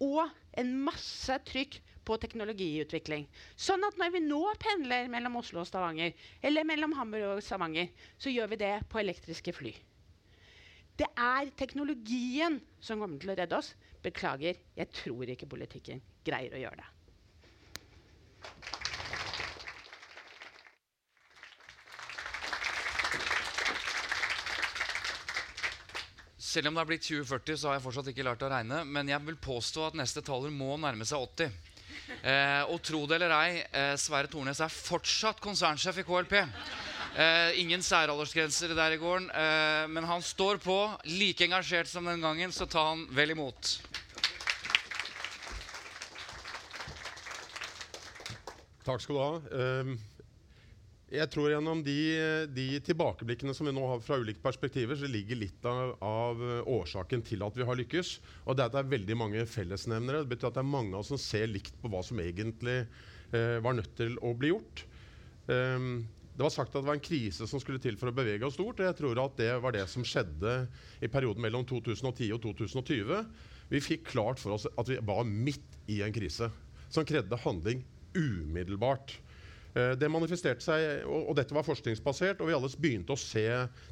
[0.00, 0.22] og
[0.56, 3.26] en masse trykk på teknologiutvikling.
[3.58, 7.90] Sånn at når vi nå pendler mellom Oslo og Stavanger, eller mellom Hamburg og Stavanger,
[8.16, 9.74] så gjør vi det på elektriske fly.
[10.96, 13.74] Det er teknologien som kommer til å redde oss.
[14.06, 16.92] Beklager, jeg tror ikke politikken greier å gjøre det.
[26.56, 28.78] Selv om det er blitt 2040, så har jeg fortsatt ikke lært å regne.
[28.88, 31.74] Men jeg vil påstå at neste taler må nærme seg 80.
[32.22, 36.36] Eh, og tro det eller ei, eh, Sverre Tornes er fortsatt konsernsjef i KLP.
[37.16, 42.20] Eh, ingen særaldersgrenser der i gården, eh, men han står på, like engasjert som den
[42.20, 43.78] gangen, så ta han vel imot.
[48.86, 49.30] Takk skal du ha.
[49.50, 49.96] Ehm,
[51.06, 52.00] jeg tror gjennom de,
[52.50, 57.22] de tilbakeblikkene som vi nå har fra ulike perspektiver, så ligger litt av, av årsaken
[57.28, 58.16] til at vi har lykkes.
[58.42, 60.24] Og det er at det er veldig mange fellesnevnere.
[60.24, 62.80] Det betyr at det er mange av oss som ser likt på hva som egentlig
[62.82, 64.82] eh, var nødt til å bli gjort.
[65.46, 68.44] Um, det var sagt at det var en krise som skulle til for å bevege
[68.44, 68.82] oss stort.
[68.82, 70.56] og jeg tror at det var det som skjedde
[71.00, 73.22] i perioden mellom 2010 og 2020.
[73.70, 76.50] Vi fikk klart for oss at vi var midt i en krise
[76.90, 79.16] som krevde handling umiddelbart.
[79.76, 83.44] Eh, Det manifesterte seg, og, dette var forskningsbasert, og vi alle begynte å se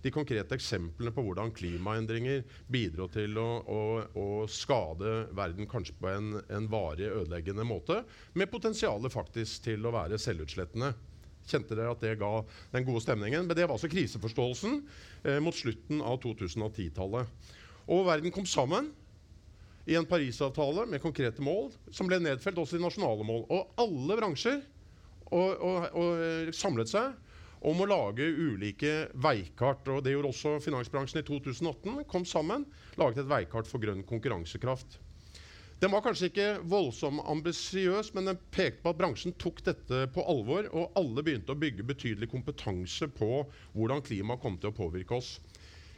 [0.03, 3.81] de konkrete eksemplene på hvordan klimaendringer bidro til å, å,
[4.16, 8.01] å skade verden kanskje på en, en varig ødeleggende måte,
[8.33, 10.94] med potensialet faktisk til å være selvutslettende.
[11.44, 12.38] Kjente dere at det ga
[12.73, 13.44] den gode stemningen?
[13.44, 17.53] Men det var altså kriseforståelsen eh, mot slutten av 2010-tallet.
[17.92, 18.88] Og verden kom sammen
[19.85, 23.44] i en Parisavtale med konkrete mål, som ble nedfelt også i nasjonale mål.
[23.53, 24.62] Og alle bransjer
[25.32, 27.14] og, og, og samlet seg
[27.64, 29.88] om å lage ulike veikart.
[29.88, 32.04] og Det gjorde også finansbransjen i 2018.
[32.10, 32.66] Kom sammen,
[33.00, 34.98] laget et veikart for grønn konkurransekraft.
[35.82, 40.22] Den var kanskje ikke voldsomt ambisiøs, men den pekte på at bransjen tok dette på
[40.30, 43.42] alvor, og alle begynte å bygge betydelig kompetanse på
[43.74, 45.34] hvordan klimaet kom til å påvirke oss.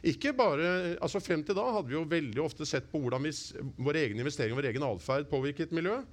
[0.07, 3.33] Ikke bare, altså Frem til da hadde vi jo veldig ofte sett på hvordan vi,
[3.81, 6.05] våre egne investeringer vår egen atferd påvirket miljøet.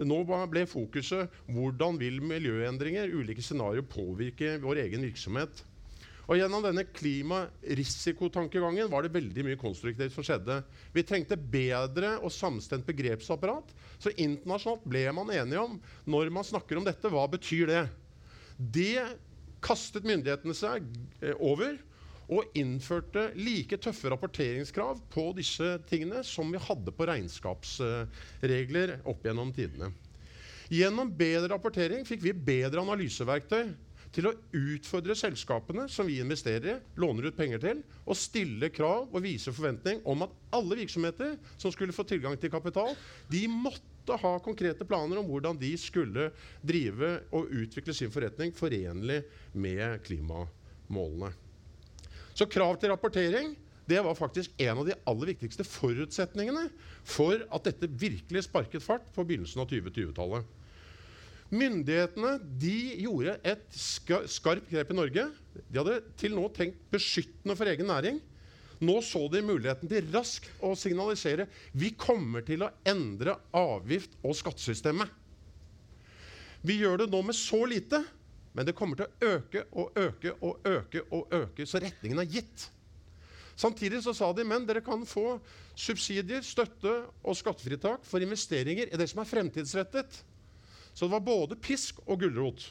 [0.00, 5.64] Nå ble fokuset hvordan vil miljøendringer, ulike scenarioer, påvirke vår egen virksomhet.
[6.30, 10.62] Og Gjennom denne klimarisikotankegangen var det veldig mye konstruktivt som skjedde.
[10.94, 13.74] Vi trengte bedre og samstemt begrepsapparat.
[14.00, 15.76] Så internasjonalt ble man enige om
[16.08, 17.88] når man snakker om dette, hva betyr det?
[18.56, 19.02] Det
[19.62, 20.86] kastet myndighetene seg
[21.20, 21.76] eh, over
[22.32, 29.52] og innførte like tøffe rapporteringskrav på disse tingene som vi hadde på regnskapsregler opp gjennom
[29.54, 29.92] tidene.
[30.72, 33.74] Gjennom bedre rapportering fikk vi bedre analyseverktøy
[34.12, 39.08] til å utfordre selskapene som vi investerer i, låner ut penger til, og stille krav
[39.08, 42.92] og vise forventning om at alle virksomheter som skulle få tilgang til kapital,
[43.32, 49.22] de måtte ha konkrete planer om hvordan de skulle drive og utvikle sin forretning forenlig
[49.52, 51.32] med klimamålene.
[52.32, 53.52] Så krav til rapportering
[53.90, 56.68] det var faktisk en av de aller viktigste forutsetningene
[57.04, 60.46] for at dette virkelig sparket fart på begynnelsen av 2020-tallet.
[61.52, 65.26] Myndighetene de gjorde et skarpt grep i Norge.
[65.68, 68.22] De hadde til nå tenkt beskyttende for egen næring.
[68.82, 74.34] Nå så de muligheten til raskt å signalisere vi kommer til å endre avgift- og
[74.38, 75.10] skattesystemet.
[76.62, 78.00] Vi gjør det nå med så lite
[78.52, 82.28] men det kommer til å øke og øke og øke og øke, så retningen er
[82.28, 82.68] gitt.
[83.56, 85.38] Samtidig så sa de men dere kan få
[85.78, 90.22] subsidier, støtte og skattefritak for investeringer i det som er fremtidsrettet.
[90.92, 92.64] Så det var både pisk og gulrot.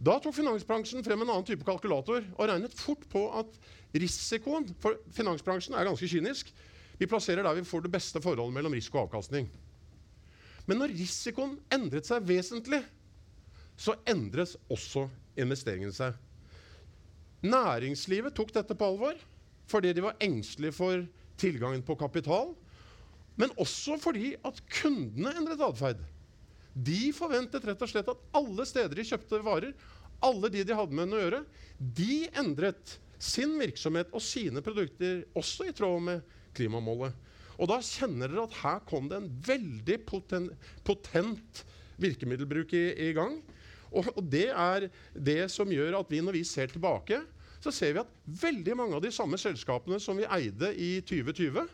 [0.00, 3.56] Da tok finansbransjen frem en annen type kalkulator og regnet fort på at
[3.92, 6.52] risikoen For finansbransjen er ganske kynisk.
[7.00, 9.48] Vi plasserer der vi får det beste forholdet mellom risiko og avkastning.
[10.68, 12.80] Men når risikoen endret seg vesentlig,
[13.80, 15.06] så endres også
[15.40, 16.16] investeringene seg.
[17.40, 19.20] Næringslivet tok dette på alvor
[19.70, 21.04] fordi de var engstelige for
[21.40, 22.52] tilgangen på kapital.
[23.40, 26.00] Men også fordi at kundene endret atferd.
[26.74, 29.72] De forventet rett og slett at alle steder de kjøpte varer,
[30.20, 31.40] alle de de hadde med å gjøre,
[31.78, 37.14] de endret sin virksomhet og sine produkter også i tråd med klimamålet.
[37.60, 41.64] Og da kjenner dere at her kom det en veldig potent, potent
[42.00, 43.38] virkemiddelbruk i, i gang.
[43.90, 47.20] Og, og, det er det som gjør at vi når vi ser tilbake,
[47.60, 51.66] så ser vi at veldig mange av de samme selskapene som vi eide i 2020,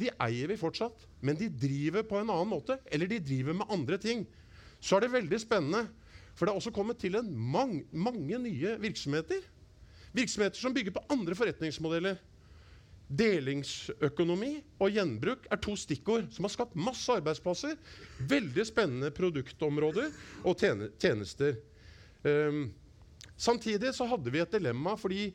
[0.00, 2.78] de eier vi fortsatt, men de driver på en annen måte.
[2.88, 4.22] Eller de driver med andre ting.
[4.80, 5.82] Så er det veldig spennende,
[6.32, 9.42] for det er også kommet til mang, mange nye virksomheter.
[10.16, 12.16] Virksomheter som bygger på andre forretningsmodeller.
[13.10, 17.74] Delingsøkonomi og gjenbruk er to stikkord som har skapt masse arbeidsplasser.
[18.30, 20.12] Veldig spennende produktområder
[20.46, 20.62] og
[21.00, 21.58] tjenester.
[22.22, 22.68] Um,
[23.34, 25.30] samtidig så hadde vi et dilemma fordi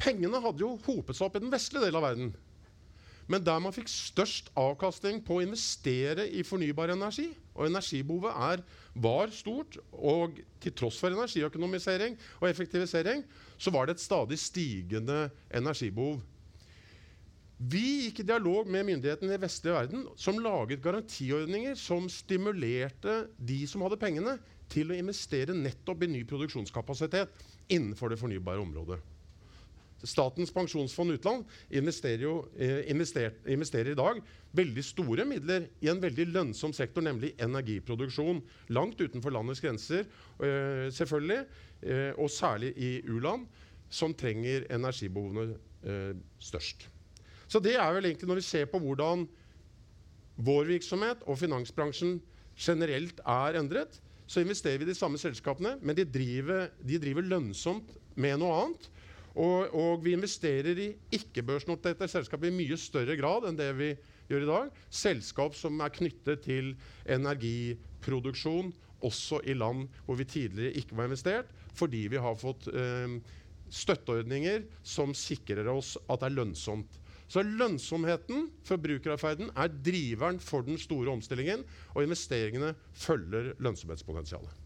[0.00, 2.30] Pengene hadde jo hopet seg opp i den vestlige delen av verden.
[3.30, 8.62] Men der man fikk størst avkastning på å investere i fornybar energi, og energibehovet er,
[8.98, 13.22] var stort, og til tross for energiøkonomisering og effektivisering,
[13.60, 16.18] så var det et stadig stigende energibehov.
[17.60, 23.58] Vi gikk i dialog med myndighetene i vestlige verden, som laget garantiordninger som stimulerte de
[23.68, 24.38] som hadde pengene,
[24.70, 28.96] til å investere nettopp i ny produksjonskapasitet innenfor det fornybare området.
[30.08, 31.42] Statens pensjonsfond utland
[31.76, 34.22] investerer, jo, eh, invester, investerer, i dag
[34.56, 38.40] veldig store midler i en veldig lønnsom sektor, nemlig energiproduksjon.
[38.70, 40.06] Langt utenfor landets grenser,
[40.40, 41.44] eh, selvfølgelig,
[41.82, 43.46] eh, og særlig i u-land,
[43.90, 46.88] som trenger energibehovene eh, størst.
[47.50, 49.26] Så det er vel egentlig når vi ser på hvordan
[50.40, 52.20] vår virksomhet og finansbransjen
[52.60, 53.98] generelt er endret,
[54.30, 58.60] så investerer vi i de samme selskapene, men de driver, de driver lønnsomt med noe
[58.60, 58.86] annet.
[59.34, 63.90] Og, og vi investerer i ikke-børsnoterte selskap i mye større grad enn det vi
[64.30, 64.70] gjør i dag.
[64.90, 66.72] Selskap som er knyttet til
[67.10, 68.72] energiproduksjon,
[69.06, 73.18] også i land hvor vi tidligere ikke var investert, fordi vi har fått eh,
[73.72, 76.99] støtteordninger som sikrer oss at det er lønnsomt.
[77.30, 81.62] Så lønnsomheten, forbrukeratferden, er driveren for den store omstillingen,
[81.94, 84.58] og investeringene følger lønnsomhetspotensialet.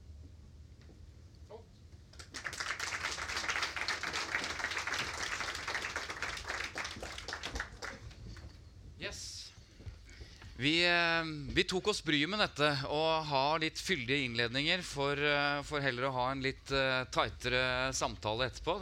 [10.65, 11.25] Vi, eh,
[11.55, 16.09] vi, tok oss bryet med dette og har litt fyldige innledninger for, eh, for heller
[16.09, 18.79] å ha en litt uh, tightere samtale etterpå.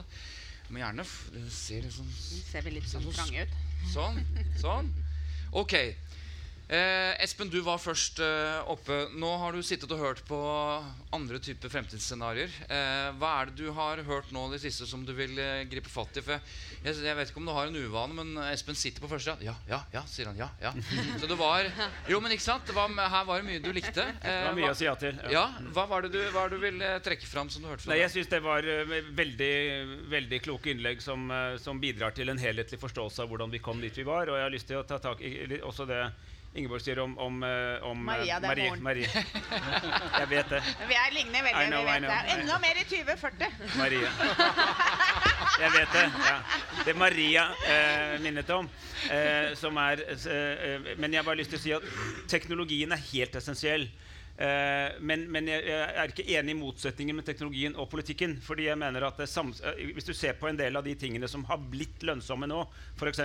[0.72, 3.71] Må gjerne Det ser liksom, Det ser vel litt sånn trange ut.
[3.90, 4.22] Sånn.
[4.60, 4.92] Sånn.
[5.52, 5.74] Ok.
[6.72, 8.96] Eh, Espen, du var først eh, oppe.
[9.20, 10.38] Nå har du sittet og hørt på
[11.12, 12.54] andre typer fremtidsscenarioer.
[12.64, 15.92] Eh, hva er det du har hørt nå de siste som du vil eh, gripe
[15.92, 16.22] fatt i?
[16.24, 19.34] For jeg, jeg, vet ikke om du har en uvane, men Espen sitter på første
[19.34, 19.44] rad.
[19.44, 20.40] Ja, ja, ja, sier han.
[20.40, 20.72] Ja, ja.
[21.20, 21.68] Så det var
[22.08, 22.72] Jo, men ikke sant?
[22.72, 24.08] Var, her var det mye du likte.
[24.24, 25.20] det var mye hva, å si ja til.
[25.28, 25.36] Ja.
[25.36, 25.46] ja.
[25.76, 28.00] Hva var det du, hva du vil eh, trekke fram som du hørte fra Nei,
[28.00, 29.54] Jeg syns det var uh, veldig,
[30.08, 31.28] veldig kloke innlegg som,
[31.60, 34.32] som bidrar til en helhetlig forståelse av hvordan vi kom dit vi var.
[34.32, 36.06] Og jeg har lyst til å ta tak i også det
[36.54, 38.36] Ingeborg sier om, om, eh, om Maria.
[38.40, 38.82] Det er Marie, moren.
[38.84, 39.08] Marie.
[40.20, 40.60] Jeg vet det.
[40.90, 41.68] Vi er ligner veldig.
[41.70, 42.34] Know, vi vet det.
[42.34, 43.54] Enda mer i 2040.
[43.80, 44.10] Maria.
[45.62, 46.04] Jeg vet det.
[46.26, 46.36] Ja.
[46.84, 48.68] Det Maria eh, minnet om.
[49.08, 51.88] Eh, som er, eh, men jeg har bare lyst til å si at
[52.28, 53.88] teknologien er helt essensiell.
[54.42, 58.38] Men, men jeg, jeg, er ikke enig i motsetningen med teknologien og politikken.
[58.42, 61.60] fordi jeg mener at Hvis du ser på en del av de tingene som har
[61.60, 62.64] blitt lønnsomme nå,
[62.96, 63.20] f.eks.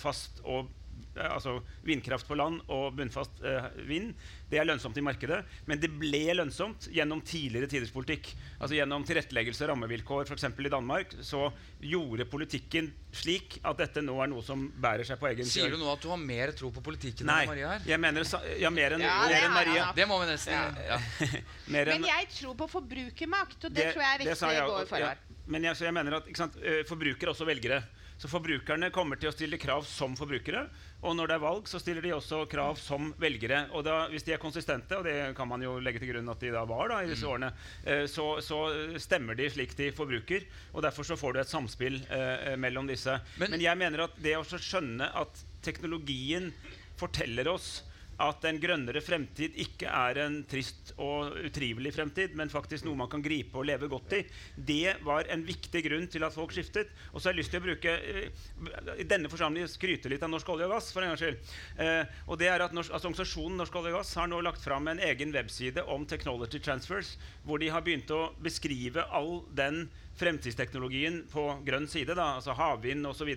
[0.00, 0.77] Fast og Eh,
[1.26, 4.14] altså vindkraft på land og bunnfast eh, vind.
[4.48, 8.30] Det er lønnsomt i markedet, men det ble lønnsomt gjennom tidligere tiders politikk.
[8.58, 10.46] Altså Gjennom tilretteleggelse og rammevilkår, f.eks.
[10.48, 11.48] i Danmark, så
[11.82, 15.52] gjorde politikken slik at dette nå er noe som bærer seg på egen kjøl.
[15.52, 17.86] Sier du nå at du har mer tro på politikken Nei, enn Maria her?
[17.88, 18.26] Jeg mener,
[18.60, 19.86] ja, mer enn, ja, mer enn Maria.
[19.96, 20.98] Det må vi nesten ja.
[21.74, 24.92] Men jeg tror på forbrukermakt, og det, det tror jeg er viktig å i går
[24.96, 27.80] her Men jeg, jeg, mener at sant, eh, forbrukere er også velgere.
[28.18, 30.64] Så forbrukerne kommer til å stille krav som forbrukere.
[30.98, 33.64] Og når det er valg, så stiller de også krav som velgere.
[33.78, 36.42] Og da, hvis de er konsistente, og det kan man jo legge til grunn at
[36.42, 37.30] de da var da, i disse mm.
[37.30, 37.50] årene,
[37.84, 38.58] eh, så, så,
[38.98, 40.48] stemmer de slik de forbruker.
[40.74, 43.14] Og derfor så får du et samspill eh, mellom disse.
[43.38, 46.50] Men, Men jeg mener at det å skjønne at teknologien
[46.98, 47.84] forteller oss
[48.18, 53.10] at en grønnere fremtid ikke er en trist og utrivelig fremtid, men faktisk noe man
[53.10, 54.22] kan gripe og leve godt i.
[54.56, 56.90] Det var en viktig grunn til at folk skiftet.
[57.12, 60.32] Og så har jeg lyst til å bruke uh, i denne forsamlingen skryte litt av
[60.32, 60.90] Norsk olje og gass.
[60.94, 61.54] for en gangs skyld.
[61.78, 64.64] Uh, og det er at norsk, altså Organisasjonen Norsk olje og gass har nå lagt
[64.64, 67.14] fram en egen webside om technology transfers,
[67.46, 69.86] hvor de har begynt å beskrive all den
[70.18, 73.30] fremtidsteknologien på grønn side, da, altså havvind osv.,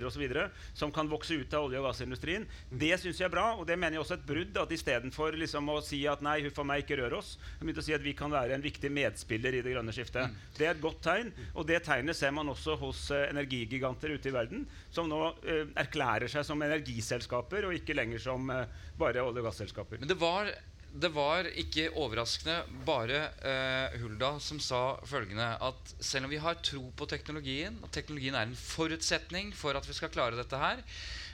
[0.74, 2.48] som kan vokse ut av olje- og gassindustrien.
[2.70, 4.58] Det syns jeg er bra, og det mener jeg også er et brudd.
[4.64, 7.88] at Istedenfor liksom å si at nei, huff a meg, ikke rør oss, begynte å
[7.88, 10.32] si at vi kan være en viktig medspiller i det grønne skiftet.
[10.32, 10.42] Mm.
[10.58, 14.32] Det er et godt tegn, og det tegnet ser man også hos uh, energigiganter ute
[14.32, 18.66] i verden, som nå uh, erklærer seg som energiselskaper og ikke lenger som uh,
[19.00, 20.02] bare olje- og gasselskaper.
[20.02, 20.50] Men det var
[20.94, 26.60] det var ikke overraskende bare uh, Hulda som sa følgende at selv om vi har
[26.60, 30.84] tro på teknologien, at teknologien er en forutsetning for at vi skal klare dette her,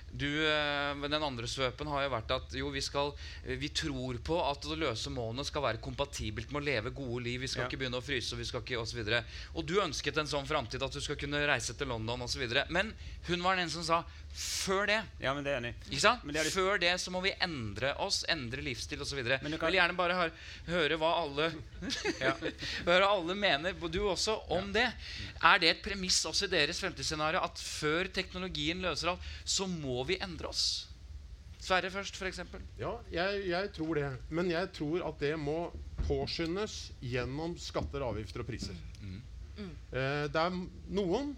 [0.07, 3.09] Du, eh, den andre svøpen har jo vært at jo, vi, skal,
[3.43, 7.25] eh, vi tror på at det løse målene skal være kompatibelt med å leve gode
[7.25, 7.41] liv.
[7.43, 7.67] Vi skal Ja.
[7.67, 9.25] ikke begynne å fryse, og vi skal ikke, og så videre.
[9.53, 12.47] Og du ønsket en sånn framtid at du skal kunne reise til London osv.
[12.69, 12.93] Men
[13.27, 14.05] hun var den som sa
[14.37, 14.97] før det.
[15.23, 15.71] Ja, men det er enig.
[15.89, 16.23] Ikke sant?
[16.23, 19.17] Men det er litt- Før det så må vi endre oss, endre livsstil osv.
[19.25, 20.31] Jeg kan- vil gjerne bare høre,
[20.67, 21.47] høre hva alle
[22.89, 24.85] Høre alle mener, du også, om det.
[25.41, 30.03] Er det et premiss også i deres fremtidsscenario at før teknologien løser alt, så må
[30.05, 30.85] vi endre oss?
[31.59, 32.39] Sverre først, f.eks.
[32.79, 34.11] Ja, jeg, jeg tror det.
[34.29, 35.71] Men jeg tror at det må
[36.07, 38.77] påskyndes gjennom skatter, avgifter og priser.
[39.57, 40.53] Eh, det er
[40.93, 41.33] noen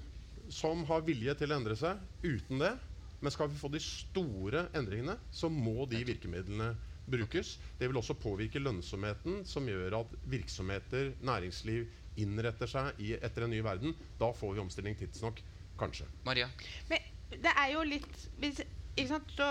[0.51, 2.73] som har vilje til å endre seg uten det.
[3.19, 6.71] Men skal vi få de store endringene, så må de virkemidlene
[7.09, 7.57] brukes.
[7.79, 11.87] Det vil også påvirke lønnsomheten, som gjør at virksomheter, næringsliv
[12.19, 13.95] innretter seg i, etter en ny verden.
[14.19, 15.41] Da får vi omstilling tidsnok,
[15.79, 16.07] kanskje.
[16.27, 16.49] Maria.
[16.89, 18.61] Men det er jo litt hvis,
[18.95, 19.33] ikke sant?
[19.35, 19.49] Så,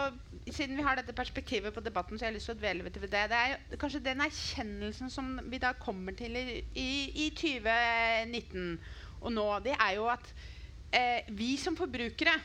[0.48, 2.96] Siden vi har dette perspektivet på debatten, så har jeg lyst til å dvele ved
[3.00, 3.10] det.
[3.12, 6.88] Det er jo kanskje den erkjennelsen som vi da kommer til i, i,
[7.26, 8.78] i 2019
[9.18, 10.30] og nå, det er jo at
[10.94, 12.36] eh, vi som forbrukere?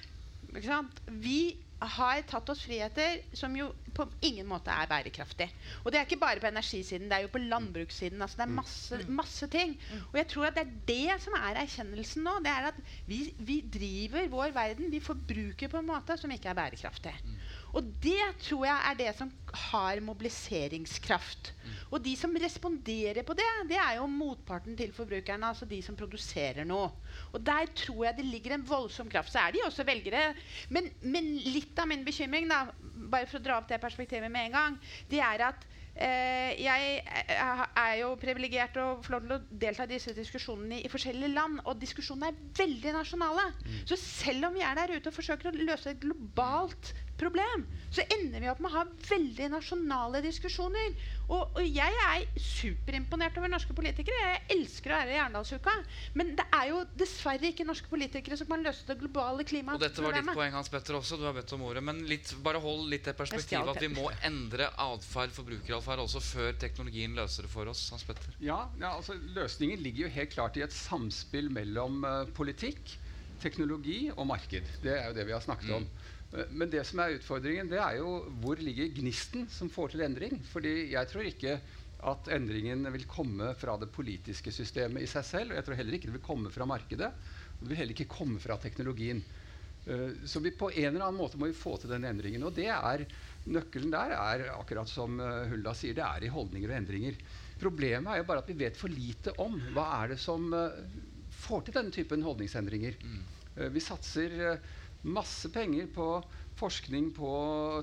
[0.54, 1.40] Vi
[1.84, 5.50] har tatt oss friheter som jo på ingen måte er bærekraftig.
[5.84, 8.22] Og det er ikke bare på energisiden, det er jo på landbrukssiden.
[8.24, 9.76] Altså det er masse, masse ting.
[10.12, 12.38] Og jeg tror at det er det som er erkjennelsen nå.
[12.46, 12.80] Det er at
[13.10, 17.16] vi, vi driver vår verden, vi forbruker på en måte som ikke er bærekraftig.
[17.74, 19.32] Og det tror jeg er det som
[19.72, 21.52] har mobiliseringskraft.
[21.94, 25.98] Og de som responderer på det, det er jo motparten til forbrukerne, altså de som
[25.98, 26.92] produserer noe.
[27.34, 29.34] Og der tror jeg det ligger en voldsom kraft.
[29.34, 30.34] Så er de også velgere.
[30.70, 34.50] Men, men litt av min bekymring, da, bare for å dra opp det perspektivet med
[34.50, 39.36] en gang, det er at eh, jeg er er jo privilegert og får lov til
[39.36, 41.62] å delta i disse diskusjonene i, i forskjellige land.
[41.70, 43.46] Og diskusjonene er veldig nasjonale.
[43.90, 46.94] Så selv om vi er der ute og forsøker å løse et globalt
[47.24, 50.96] problem, så ender vi opp med å ha veldig nasjonale diskusjoner.
[51.30, 54.18] Og, og jeg er superimponert over norske politikere.
[54.34, 55.76] Jeg elsker å være i Jerndalsuka.
[56.20, 59.78] Men det er jo dessverre ikke norske politikere som kan løse det globale klimaet.
[59.78, 61.20] Og dette var ditt poeng, Hans Petter, også.
[61.22, 61.86] Du har bedt om ordet.
[61.86, 66.58] Men litt, bare hold litt det perspektivet at vi må endre atferd, forbrukeratferd, også før
[66.62, 67.86] teknologien løser det for oss.
[67.94, 68.36] Hans Petter.
[68.44, 72.98] Ja, ja altså Løsningen ligger jo helt klart i et samspill mellom uh, politikk,
[73.44, 74.68] teknologi og marked.
[74.84, 75.88] Det er jo det vi har snakket om.
[75.88, 76.12] Eh,
[76.50, 80.40] Men det som er utfordringen, det er jo hvor ligger gnisten som får til endring?
[80.50, 81.60] Fordi jeg tror ikke
[82.10, 85.54] at endringen vil komme fra det politiske systemet i seg selv.
[85.54, 87.12] Og jeg tror heller ikke det vil komme fra markedet.
[87.54, 89.22] Og det vil heller ikke komme fra teknologien.
[89.86, 92.44] Eh, Så vi på en eller annen måte må vi få til den endringen.
[92.50, 93.06] Og det er,
[93.46, 97.22] nøkkelen der er akkurat som eh, Hulda sier, det er i holdninger og endringer.
[97.62, 100.82] Problemet er jo bare at vi vet for lite om hva er det som eh,
[101.46, 102.98] får til denne typen holdningsendringer.
[103.56, 104.72] Eh, Vi satser eh,
[105.04, 106.08] masse penger på
[106.60, 107.32] forskning på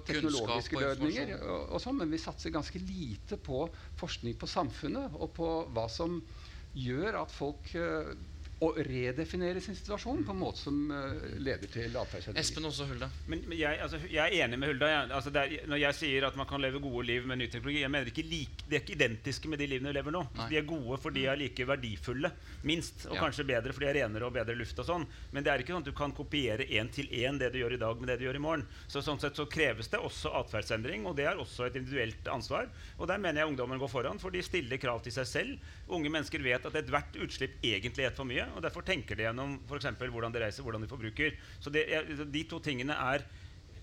[0.06, 3.64] teknologiske og løsninger, og, og sånn, men vi satser ganske lite på
[4.00, 6.20] forskning på samfunnet og på hva som
[6.76, 8.12] gjør at folk eh,
[8.60, 12.42] å redefinere sin situasjon på en måte som uh, leder til atferdsendringer.
[12.44, 13.06] Espen også, Hulda.
[13.32, 14.90] Men, men jeg, altså, jeg er enig med Hulda.
[14.90, 15.06] Jeg.
[15.16, 17.80] Altså, det er, når jeg sier at man kan leve gode liv med ny teknologi,
[17.80, 20.22] jeg mener ikke like, de er ikke identiske med de livene vi lever nå.
[20.36, 20.48] Nei.
[20.52, 22.32] De er gode fordi de er like verdifulle,
[22.68, 23.06] minst.
[23.08, 23.22] Og Ja.
[23.24, 25.08] kanskje bedre fordi de er renere og bedre luft og sånn.
[25.32, 27.78] Men det er ikke sånn at du kan kopiere én til én det du gjør
[27.78, 28.66] i dag med det du gjør i morgen.
[28.92, 32.68] Så sånn sett så kreves det også atferdsendring, og det er også et individuelt ansvar.
[33.00, 35.72] Og der mener jeg ungdommen går foran, for de stiller krav til seg selv.
[35.88, 39.26] Unge mennesker vet at ethvert utslipp egentlig er et for mye, og derfor tenker de
[39.28, 41.36] gjennom for eksempel hvordan de reiser, hvordan de forbruker.
[41.60, 41.86] Så det,
[42.32, 43.26] de to tingene er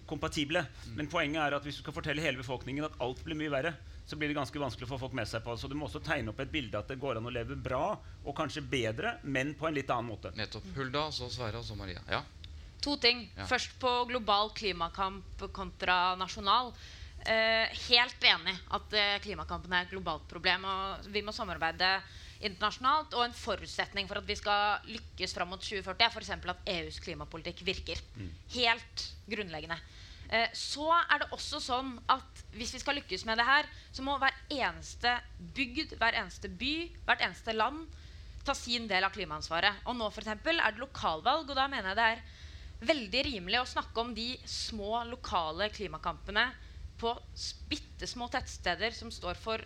[0.07, 0.63] kompatible.
[0.95, 3.73] Men poenget er at hvis du skal fortelle hele befolkningen at alt blir mye verre,
[4.07, 5.57] så blir det ganske vanskelig å få folk med seg på.
[5.59, 7.97] Så du må også tegne opp et bilde at det går an å leve bra,
[8.23, 10.31] og kanskje bedre, men på en litt annen måte.
[10.39, 10.69] Nettopp.
[10.77, 11.99] Hulda, så Sverre, og så Maria.
[12.07, 12.21] Ja.
[12.85, 13.25] To ting.
[13.35, 13.49] Ja.
[13.49, 16.71] Først på global klimakamp kontra nasjonal.
[17.27, 20.63] Eh, helt enig at eh, klimakampen er et globalt problem.
[20.63, 21.97] og Vi må samarbeide
[22.41, 23.13] internasjonalt.
[23.17, 26.33] Og en forutsetning for at vi skal lykkes fram mot 2040, er f.eks.
[26.53, 28.01] at EUs klimapolitikk virker.
[28.55, 29.79] Helt grunnleggende.
[30.27, 34.03] Eh, så er det også sånn at hvis vi skal lykkes med det her, så
[34.03, 35.13] må hver eneste
[35.55, 36.73] bygd, hver eneste by,
[37.07, 37.85] hvert eneste land
[38.47, 39.83] ta sin del av klimaansvaret.
[39.87, 42.25] Og nå for eksempel, er det lokalvalg, og da mener jeg det er
[42.87, 46.45] veldig rimelig å snakke om de små lokale klimakampene
[46.99, 47.13] på
[47.69, 49.63] bitte små tettsteder som står for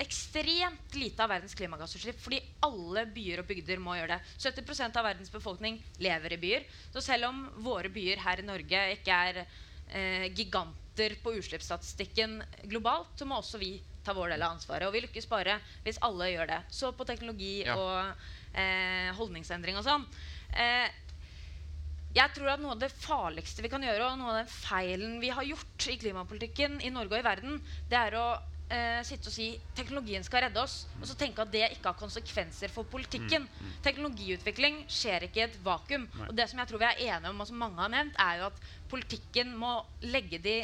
[0.00, 2.20] ekstremt lite av verdens klimagassutslipp.
[2.22, 4.20] Fordi alle byer og bygder må gjøre det.
[4.40, 6.66] 70% av verdens befolkning lever i byer.
[6.94, 12.40] Så selv om våre byer her i Norge ikke er eh, giganter på utslippsstatistikken
[12.72, 14.88] globalt, så må også vi ta vår del av ansvaret.
[14.88, 16.62] Og vi lykkes bare hvis alle gjør det.
[16.72, 17.76] Så på teknologi Ja.
[17.76, 20.06] og eh, holdningsendring og sånn.
[20.56, 20.88] Eh,
[22.16, 25.20] jeg tror at noe av det farligste vi kan gjøre, og noe av den feilen
[25.22, 27.60] vi har gjort i klimapolitikken i Norge og i verden,
[27.92, 28.24] det er å
[28.70, 31.98] eh, sitte og si teknologien skal redde oss, og så tenke at det ikke har
[31.98, 33.46] konsekvenser for politikken.
[33.84, 36.06] Teknologiutvikling skjer ikke i et vakuum.
[36.28, 38.42] Og det som jeg tror vi er enige om, og som mange har nevnt, er
[38.42, 38.60] jo at
[38.90, 40.60] politikken må legge de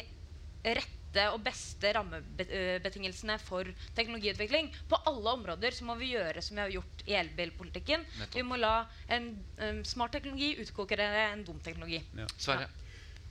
[0.77, 0.93] rette
[1.31, 4.69] og beste rammebetingelsene for teknologiutvikling.
[4.89, 8.03] På alle områder så må vi gjøre som vi har gjort i elbilpolitikken.
[8.35, 8.81] Vi må la
[9.15, 12.03] en um, smart teknologi utkonkurrere en dum teknologi.
[12.35, 12.67] Sverre.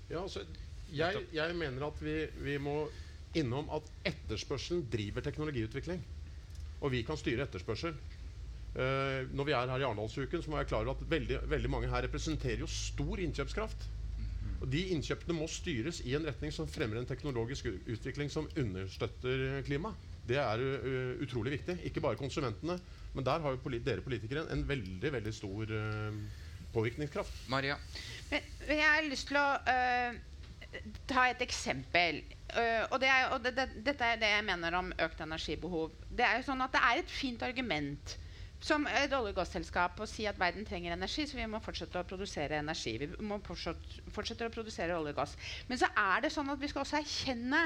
[0.09, 0.43] Ja, altså,
[0.91, 2.17] jeg, jeg mener at vi,
[2.47, 2.87] vi må
[3.41, 6.03] innom at etterspørselen driver teknologiutvikling.
[6.81, 7.97] Og vi kan styre etterspørsel.
[8.77, 11.89] Uh, når vi er her i Arendalsuken, så må jeg klare at veldig, veldig mange
[11.89, 13.87] her representerer jo stor innkjøpskraft.
[14.61, 19.63] Og De innkjøpene må styres i en retning som fremmer en teknologisk utvikling som understøtter
[19.69, 20.05] klimaet.
[20.29, 21.79] Det er uh, utrolig viktig.
[21.89, 22.77] Ikke bare konsumentene,
[23.15, 26.23] men der har jo polit dere politikere en veldig veldig stor uh,
[26.77, 27.45] påvirkningskraft.
[27.49, 27.79] Maria.
[28.31, 29.49] Men, men jeg har lyst til å
[31.09, 32.21] ta et eksempel.
[32.57, 35.91] Øh, og det er, og det, det, dette er det jeg mener om økt energibehov.
[36.09, 38.17] Det er jo sånn at det er et fint argument
[38.61, 42.01] som et olje- og gasselskap og si at verden trenger energi, så vi må fortsette
[42.01, 42.97] å produsere energi.
[43.03, 45.37] Vi må fortsette, å produsere olje og gass.
[45.69, 47.63] Men så er det sånn at vi skal også erkjenne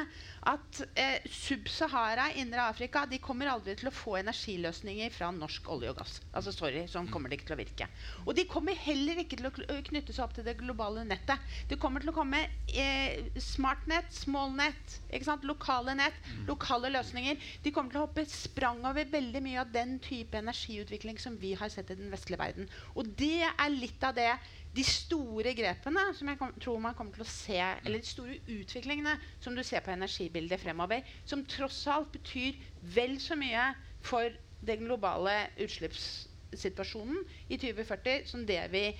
[0.50, 5.92] at eh, Sub-Sahara, indre Afrika, de kommer aldri til å få energiløsninger fra norsk olje
[5.92, 6.18] og gass.
[6.34, 7.90] Altså sorry, sånn kommer det ikke til å virke.
[8.26, 11.40] Og de kommer heller ikke til å knytte seg opp til det globale nettet.
[11.70, 12.42] Det kommer til å komme
[12.74, 15.46] eh, smartnett, smallnett, ikke sant?
[15.50, 16.16] lokale nett,
[16.48, 17.38] lokale løsninger.
[17.64, 20.40] De kommer til å hoppe sprang over veldig mye av den type
[20.80, 22.68] energiutvikling som vi har sett i den vestlige verden.
[22.94, 24.30] Og det er litt av det
[24.72, 28.38] de store grepene som jeg kom, tror man kommer til å se, eller de store
[28.48, 32.58] utviklingene som du ser på energibildet fremover, som tross alt betyr
[32.94, 38.90] vel så mye for den globale utslippssituasjonen i 2040 som det vi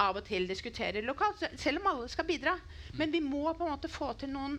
[0.00, 2.54] av og til diskuterer lokalt, selv om alle skal bidra.
[2.96, 4.56] Men vi må på en måte få til noen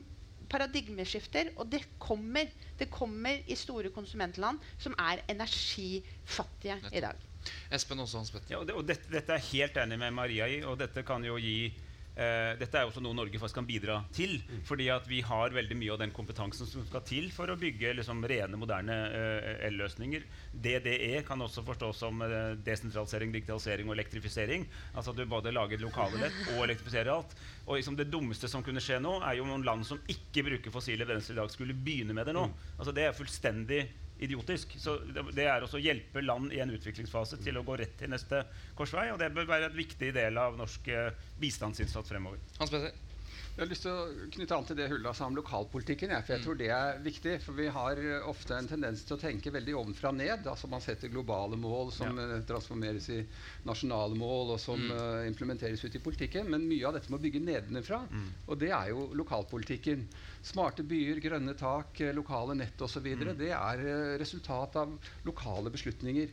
[0.51, 2.49] paradigmeskifter, og det kommer.
[2.79, 7.27] Det kommer i store konsumentland som er energifattige i dag.
[7.73, 8.53] Espen også, Hans Petter.
[8.53, 11.23] Ja, og det, og dette, dette er helt enig med Maria i, og dette kan
[11.25, 11.71] jo gi
[12.15, 14.37] eh, dette er også noe Norge faktisk kan bidra til.
[14.67, 17.93] fordi at vi har veldig mye av den kompetansen som skal til for å bygge
[17.97, 20.25] liksom, rene, moderne eh, elløsninger.
[20.53, 24.67] DDE kan også forstås som eh, desentralisering, digitalisering og elektrifisering.
[24.93, 27.35] Altså at du både lager lokale nett og elektrifiserer alt.
[27.67, 30.73] Og liksom det dummeste som kunne skje nå, er jo noen land som ikke bruker
[30.73, 32.47] fossile brensler i dag, skulle begynne med det nå.
[32.77, 33.85] Altså Det er fullstendig
[34.21, 34.75] idiotisk.
[34.79, 38.11] Så det, er også å hjelpe land i en utviklingsfase til å gå rett til
[38.13, 38.43] neste
[38.77, 39.09] korsvei.
[39.13, 42.41] Og det bør være en viktig del av norsk eh, bistandsinnsats fremover.
[42.59, 43.10] Hans Petter.
[43.51, 46.13] Jeg har lyst til å knytte an til det Hulda sa om lokalpolitikken.
[46.23, 47.33] For jeg tror det er viktig.
[47.43, 50.47] For vi har eh, ofte en tendens til å tenke veldig ovenfra ned.
[50.47, 52.39] Altså Man setter globale mål som ja.
[52.47, 53.19] transformeres i
[53.67, 56.47] nasjonale mål, og som eh, implementeres ut i politikken.
[56.53, 58.05] Men mye av dette må bygge nedenfra.
[58.47, 60.07] Og det er jo lokalpolitikken.
[60.47, 63.03] Smarte byer, grønne tak, eh, lokale nett osv.
[63.03, 64.95] videre Det er eh, resultat av
[65.27, 66.31] lokale beslutninger.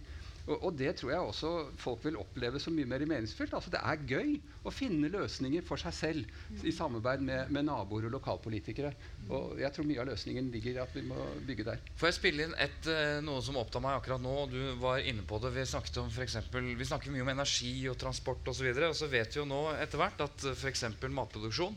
[0.48, 3.52] Og, det tror jeg også folk vil oppleve som mye mer meningsfylt.
[3.56, 4.34] Altså Det er gøy
[4.64, 8.92] å finne løsninger for seg selv i samarbeid med, med naboer og lokalpolitikere.
[9.28, 11.18] Og jeg tror mye av løsningen ligger i at vi må
[11.48, 11.82] bygge der.
[12.00, 14.36] Får jeg spille inn et, eh, noe som opptar meg akkurat nå?
[14.52, 15.52] Du var inne på det.
[15.56, 18.70] Vi snakket om for eksempel, vi snakker mye om energi og transport osv.
[18.72, 20.86] Og, så og så vet vi jo nå etter hvert at f.eks.
[21.08, 21.76] matproduksjon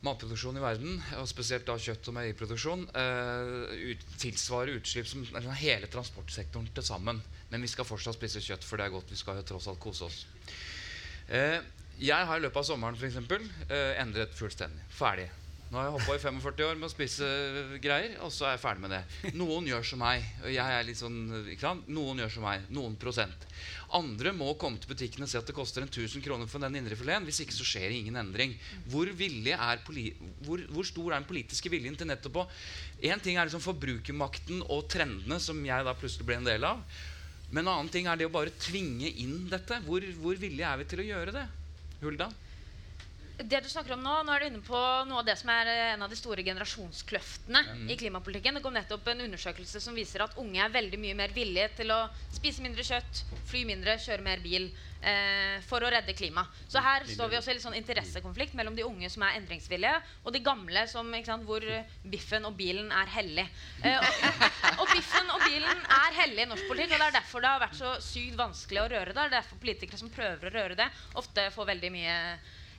[0.00, 5.52] Matproduksjon i verden, og spesielt da kjøtt- og meieriproduksjon, eh, ut, tilsvarer utslipp som altså,
[5.60, 7.20] hele transportsektoren til sammen.
[7.50, 9.10] Men vi skal fortsatt spise kjøtt, for det er godt.
[9.12, 10.24] Vi skal jo tross alt kose oss.
[11.28, 11.60] Eh,
[12.00, 14.80] jeg har i løpet av sommeren for eksempel, eh, endret fullstendig.
[14.88, 15.28] Ferdig.
[15.70, 18.56] Nå har jeg på i 45 år med å spise eh, greier, og så er
[18.56, 19.30] jeg ferdig med det.
[19.38, 20.24] Noen gjør som meg.
[20.42, 21.20] og Jeg er litt sånn,
[21.52, 21.86] ikke sant?
[21.94, 22.64] Noen gjør som meg.
[22.74, 23.46] Noen prosent.
[23.94, 26.80] Andre må komme til butikken og si at det koster en 1000 kroner for den
[26.80, 27.28] indrefileten.
[27.30, 28.56] Hvis ikke så skjer ingen endring.
[28.90, 32.46] Hvor, hvor, hvor stor er den politiske viljen til nettopp å
[33.06, 36.82] Én ting er liksom forbrukermakten og trendene, som jeg da plutselig ble en del av.
[37.54, 39.78] Men en annen ting er det å bare tvinge inn dette.
[39.86, 41.46] Hvor, hvor villige er vi til å gjøre det?
[42.02, 42.32] Hulda?
[43.42, 44.78] Det du snakker om Nå nå er du inne på
[45.08, 48.58] noe av det som er eh, en av de store generasjonskløftene i klimapolitikken.
[48.58, 51.92] Det kom nettopp en undersøkelse som viser at unge er veldig mye mer villige til
[51.94, 52.02] å
[52.34, 56.52] spise mindre kjøtt, fly mindre, kjøre mer bil eh, for å redde klimaet.
[56.68, 59.96] Så her står vi også i litt sånn interessekonflikt mellom de unge som er endringsvillige,
[60.24, 61.64] og de gamle som, sant, hvor
[62.12, 63.48] biffen og bilen er hellig.
[63.80, 67.44] Eh, og, og biffen og bilen er hellig i norsk politikk, og det er derfor
[67.46, 69.16] det har vært så sykt vanskelig å røre det.
[69.16, 72.18] Det er derfor politikere som prøver å røre det, ofte får veldig mye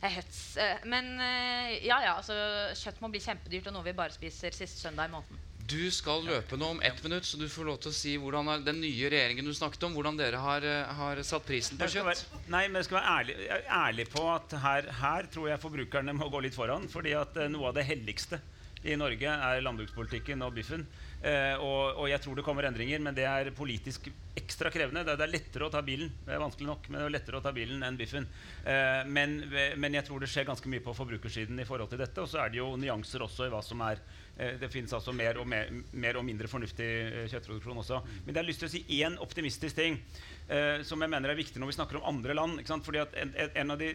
[0.09, 0.57] hets.
[0.57, 2.33] Eh, Men eh, ja, ja, altså,
[2.77, 5.47] kjøtt må bli kjempedyrt, og noe vi bare spiser siste søndag i måneden.
[5.71, 8.49] Du skal løpe nå om ett minutt, så du får lov til å si hvordan
[8.51, 11.87] er den nye regjeringen du snakket om, hvordan dere har, eh, har satt prisen på
[11.87, 12.09] kjøtt.
[12.09, 13.35] være, nei, men jeg skal være ærlig,
[13.77, 16.89] ærlig på at her, her tror jeg forbrukerne må gå litt foran.
[16.91, 18.41] fordi at noe av det helligste
[18.83, 20.85] i Norge er landbrukspolitikken og biffen.
[21.21, 24.07] Eh, og, og jeg tror det kommer endringer, men det er politisk
[24.37, 25.03] ekstra krevende.
[25.05, 26.09] Det det er lettere å ta bilen.
[26.25, 28.25] Det er vanskelig nok, men det er lettere å ta bilen enn biffen.
[28.65, 29.37] Eh, men,
[29.77, 32.23] men jeg tror det skjer ganske mye på forbrukersiden i forhold til dette.
[32.23, 34.01] Og så er det jo nyanser også i hva som er
[34.37, 38.01] eh, Det finnes altså mer og, mer, mer og mindre fornuftig eh, kjøttproduksjon også.
[38.25, 39.99] Men jeg har lyst til å si én optimistisk ting
[40.49, 42.65] eh, som jeg mener er viktig når vi snakker om andre land.
[42.81, 43.93] Fordi at en, en av de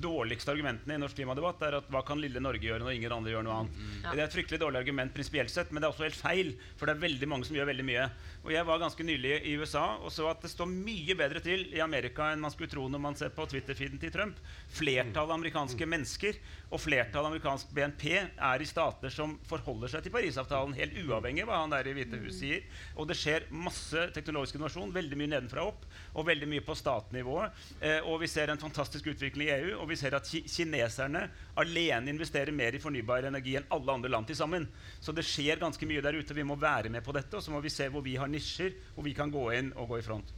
[0.00, 3.34] dårligste argumentene i norsk klimadebatt er at hva kan lille Norge gjøre når ingen andre
[3.34, 3.82] gjør noe annet?
[4.02, 4.12] Ja.
[4.12, 6.52] Det er et fryktelig dårlig argument prinsipielt sett, men det er også helt feil.
[6.78, 8.08] For det er veldig mange som gjør veldig mye.
[8.44, 11.66] Og Jeg var ganske nylig i USA og så at det står mye bedre til
[11.72, 14.40] i Amerika enn man skulle tro når man ser på Twitter-feeden til Trump.
[14.74, 16.38] Flertallet av amerikanske mennesker
[16.74, 21.50] og flertallet amerikansk BNP er i stater som forholder seg til Parisavtalen, helt uavhengig av
[21.50, 22.64] hva han der i Hvite hus sier.
[22.98, 26.76] Og det skjer masse teknologisk innovasjon, veldig mye nedenfra og opp, og veldig mye på
[26.78, 27.64] statnivået.
[27.80, 31.26] Eh, og vi ser en fantastisk utvikling i EU, og vi ser at kineserne
[31.60, 34.66] alene investerer mer i fornybar energi enn alle andre land til sammen.
[35.04, 36.36] Så det skjer ganske mye der ute.
[36.36, 38.72] Vi må være med på dette, og så må vi se hvor vi har nisjer,
[38.96, 40.32] hvor vi kan gå inn og gå i front.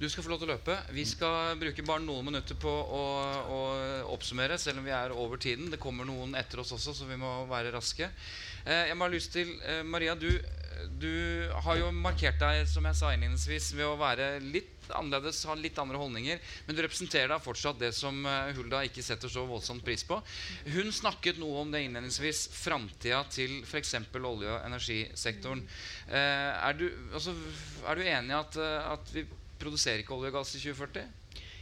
[0.00, 0.76] Du skal få lov til å løpe.
[0.96, 3.04] Vi skal bruke bare noen minutter på å,
[3.56, 3.60] å
[4.16, 5.70] oppsummere, selv om vi er over tiden.
[5.70, 8.10] Det kommer noen etter oss også, så vi må være raske.
[8.66, 10.28] Eh, jeg må ha lyst til eh, Maria, du,
[11.00, 11.12] du
[11.64, 15.78] har jo markert deg som jeg sa innledningsvis, ved å være litt annerledes, har litt
[15.80, 16.40] andre holdninger.
[16.66, 20.20] Men du representerer da fortsatt det som eh, Hulda ikke setter så voldsomt pris på.
[20.74, 22.46] Hun snakket noe om det innledningsvis.
[22.54, 23.94] Framtida til f.eks.
[24.16, 25.62] olje- og energisektoren.
[26.08, 27.34] Eh, er, du, altså,
[27.86, 29.26] er du enig i at, eh, at vi
[29.60, 31.16] produserer ikke olje og gass i 2040?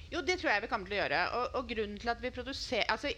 [0.09, 1.24] Jo, det tror jeg vi kommer til å gjøre.
[1.37, 3.12] Og, og grunnen til at vi produserer Altså,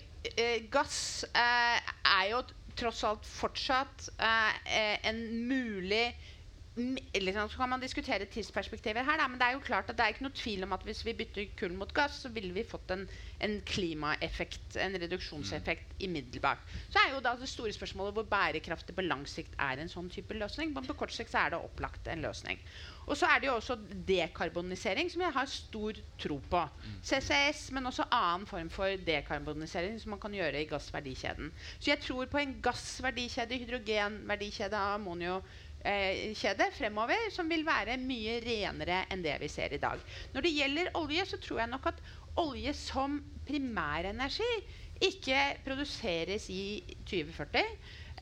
[0.72, 0.98] gass
[1.36, 2.42] er jo
[2.78, 6.06] tross alt fortsatt en mulig
[7.14, 10.04] liksom, Så kan man diskutere tidsperspektiver her, da, men det er jo klart at det
[10.04, 12.64] er ikke noe tvil om at hvis vi bytter kull mot gass, så ville vi
[12.66, 13.06] fått en,
[13.40, 16.62] en klimaeffekt, en reduksjonseffekt, umiddelbart.
[16.92, 20.10] Så er jo da det store spørsmålet hvor bærekraftig på lang sikt er en sånn
[20.12, 20.74] type løsning.
[20.74, 22.60] Men på kort sikt så er det opplagt en løsning.
[23.10, 23.74] Og så er det jo også
[24.06, 26.60] dekarbonisering, som jeg har stor tro på.
[27.02, 31.50] CCS, men også annen form for dekarbonisering som man kan gjøre i gassverdikjeden.
[31.78, 34.84] Så jeg tror på en gassverdikjede, hydrogenverdikjede,
[35.84, 40.00] ammoniokjede fremover, som vil være mye renere enn det vi ser i dag.
[40.34, 42.02] Når det gjelder olje, så tror jeg nok at
[42.40, 43.18] olje som
[43.48, 44.50] primærenergi
[45.00, 47.64] ikke produseres i 2040,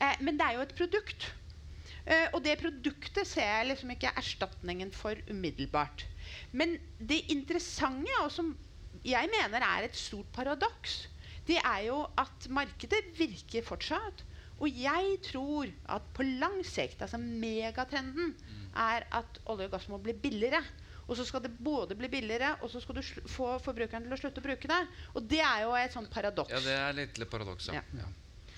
[0.01, 1.27] eh, men det er jo et produkt.
[2.07, 6.07] Eh, og det produktet ser jeg liksom ikke erstatningen for umiddelbart.
[6.51, 8.55] Men det interessante, og som
[9.03, 11.09] jeg mener er et stort paradoks,
[11.47, 14.23] det er jo at markedet virker fortsatt.
[14.59, 18.35] Og jeg tror at på lang sikt, altså megatrenden,
[18.75, 20.61] er at olje og gass må bli billigere.
[21.09, 24.13] Og så skal det både bli billigere, og så skal du sl få forbrukeren til
[24.13, 24.81] å slutte å bruke det.
[25.15, 26.53] Og det er jo et sånt paradoks.
[26.53, 27.81] Ja, det er litt paradoks, ja.
[27.97, 28.09] Ja.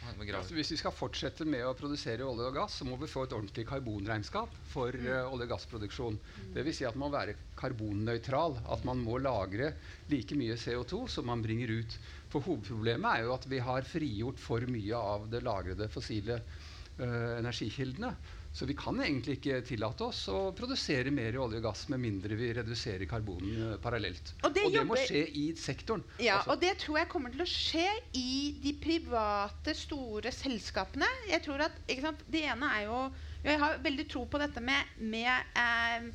[0.01, 3.27] Altså, hvis vi skal fortsette med å produsere olje og gass, så må vi få
[3.27, 6.17] et ordentlig karbonregnskap for uh, olje- og gassproduksjon.
[6.55, 8.57] Det vil si at man må være karbonnøytral.
[8.73, 9.75] At man må lagre
[10.09, 11.97] like mye CO2 som man bringer ut.
[12.33, 17.37] For hovedproblemet er jo at vi har frigjort for mye av det lagrede fossile uh,
[17.37, 18.15] energikildene.
[18.51, 22.35] Så vi kan egentlig ikke tillate oss å produsere mer olje og gass med mindre
[22.35, 24.33] vi reduserer karbonen eh, parallelt.
[24.43, 26.03] Og det og det må skje i sektoren.
[26.19, 26.51] Ja, også.
[26.51, 27.87] og det tror jeg kommer til å skje
[28.19, 28.33] i
[28.63, 31.07] de private, store selskapene.
[31.31, 32.99] Jeg tror at, sant, Det ene er jo
[33.41, 36.11] Jeg har veldig tro på dette med, med eh,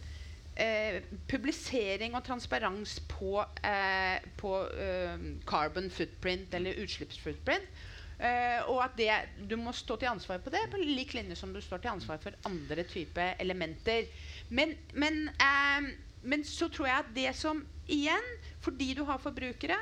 [0.61, 7.85] eh, publisering og transparens på, eh, på eh, carbon footprint eller utslippsfootprint.
[8.17, 9.11] Eh, og at det,
[9.49, 12.21] du må stå til ansvar på det på lik linje som du står til ansvar
[12.23, 14.09] for andre typer elementer.
[14.49, 15.89] Men, men, uh,
[16.25, 17.61] men så tror jeg at det som
[17.93, 18.31] igjen,
[18.65, 19.77] fordi du har forbrukere,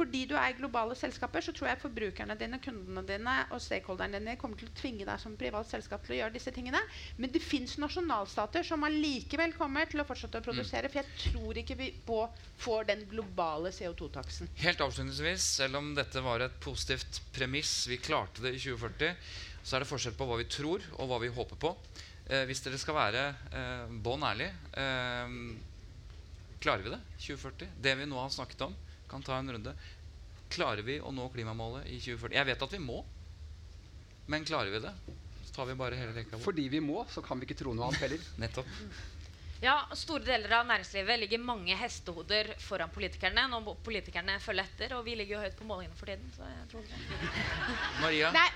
[0.00, 4.36] fordi du er globale selskaper, så tror jeg forbrukerne dine, kundene dine og stakeholderne dine
[4.40, 6.80] kommer til å tvinge deg som privat selskap til å gjøre disse tingene.
[7.20, 10.88] Men det fins nasjonalstater som allikevel kommer til å fortsette å produsere.
[10.88, 12.22] For jeg tror ikke vi på,
[12.64, 14.48] får den globale CO2-taksen.
[14.64, 19.16] Helt avslutningsvis, selv om dette var et positivt premiss, vi klarte det i 2040,
[19.60, 21.74] så er det forskjell på hva vi tror og hva vi håper på.
[22.30, 24.48] Eh, hvis dere skal være eh, bånn ærlig,
[24.80, 25.34] eh,
[26.62, 27.74] klarer vi det 2040?
[27.76, 28.76] Det vi nå har snakket om,
[29.10, 29.74] kan ta en runde.
[30.50, 32.36] Klarer vi å nå klimamålet i 2040?
[32.38, 33.00] Jeg vet at vi må,
[34.30, 34.92] men klarer vi det?
[35.46, 36.44] Så tar vi bare hele rekka vår.
[36.44, 38.28] Fordi vi må, så kan vi ikke tro noe annet heller.
[38.42, 38.76] Nettopp.
[39.60, 43.44] Ja, Store deler av næringslivet ligger mange hestehoder foran politikerne.
[43.52, 46.30] Nå må politikerne følge etter, og vi ligger jo høyt på målingene for tiden.
[46.32, 47.32] så jeg tror det.
[48.00, 48.30] Maria?
[48.32, 48.46] Nei,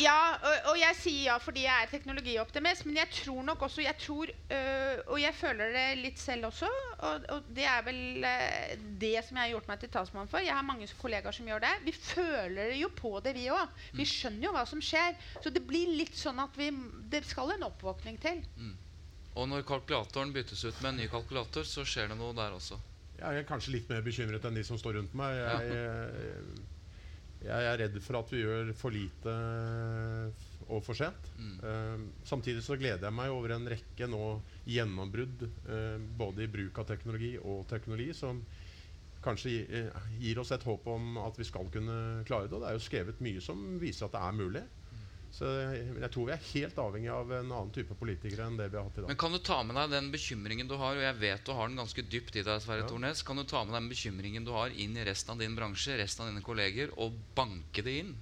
[0.00, 3.84] ja, og, og jeg sier ja fordi jeg er teknologioptimist, men jeg tror nok også
[3.84, 6.68] jeg tror, øh, Og jeg føler det litt selv også,
[6.98, 10.44] og, og det er vel øh, det som jeg har gjort meg til talsmann for.
[10.44, 11.72] Jeg har mange kollegaer som gjør det.
[11.84, 13.72] Vi føler jo på det, vi òg.
[13.98, 15.16] Vi skjønner jo hva som skjer.
[15.42, 16.70] Så det blir litt sånn at vi
[17.12, 18.42] Det skal en oppvåkning til.
[19.34, 22.78] Og når kalkulatoren byttes ut med en ny kalkulator, så skjer det noe der også.
[23.18, 25.36] Jeg er kanskje litt mer bekymret enn de som står rundt meg.
[25.38, 26.71] Jeg, jeg
[27.50, 29.36] er redd for at vi gjør for lite
[30.68, 31.30] og for sent.
[31.38, 31.54] Mm.
[31.68, 34.26] Eh, samtidig så gleder jeg meg over en rekke nå
[34.68, 38.44] gjennombrudd eh, både i bruk av teknologi og teknologi som
[39.22, 42.56] kanskje gi, eh, gir oss et håp om at vi skal kunne klare det.
[42.56, 44.64] Og det er jo skrevet mye som viser at det er mulig.
[45.32, 48.76] Så jeg, tror vi er helt avhengig av en annen type politikere enn det vi
[48.76, 49.08] har hatt i dag.
[49.08, 51.70] Men kan du ta med deg den bekymringen du har, og jeg vet du har
[51.70, 52.88] den ganske dypt i deg, Sverre Ja.
[52.90, 55.56] Tornes, kan du ta med deg den bekymringen du har inn i resten av din
[55.56, 58.12] bransje, resten av dine kolleger, og banke det inn?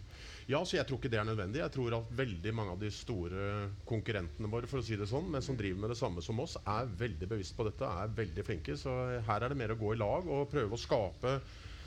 [0.51, 1.61] Ja, så Jeg tror ikke det er nødvendig.
[1.61, 5.29] Jeg tror at veldig mange av de store konkurrentene våre for å si det sånn,
[5.31, 8.47] men som driver med det samme som oss, er veldig bevisst på dette, er veldig
[8.47, 8.79] flinke.
[8.79, 8.95] Så
[9.27, 11.37] her er det mer å gå i lag og prøve å skape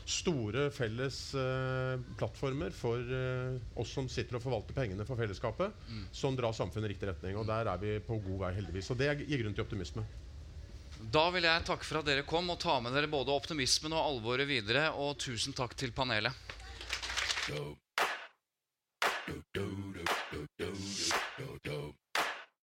[0.05, 5.75] store felles uh, plattformer for uh, oss som sitter og forvalter pengene for fellesskapet,
[6.11, 7.37] som drar samfunnet i riktig retning.
[7.39, 8.91] Og der er vi på god vei, heldigvis.
[8.93, 10.05] Og det gir grunn til optimisme.
[11.13, 14.05] Da vil jeg takke for at dere kom, og ta med dere både optimismen og
[14.05, 14.89] alvoret videre.
[14.95, 16.31] Og tusen takk til panelet.
[19.53, 19.63] do
[20.57, 21.02] do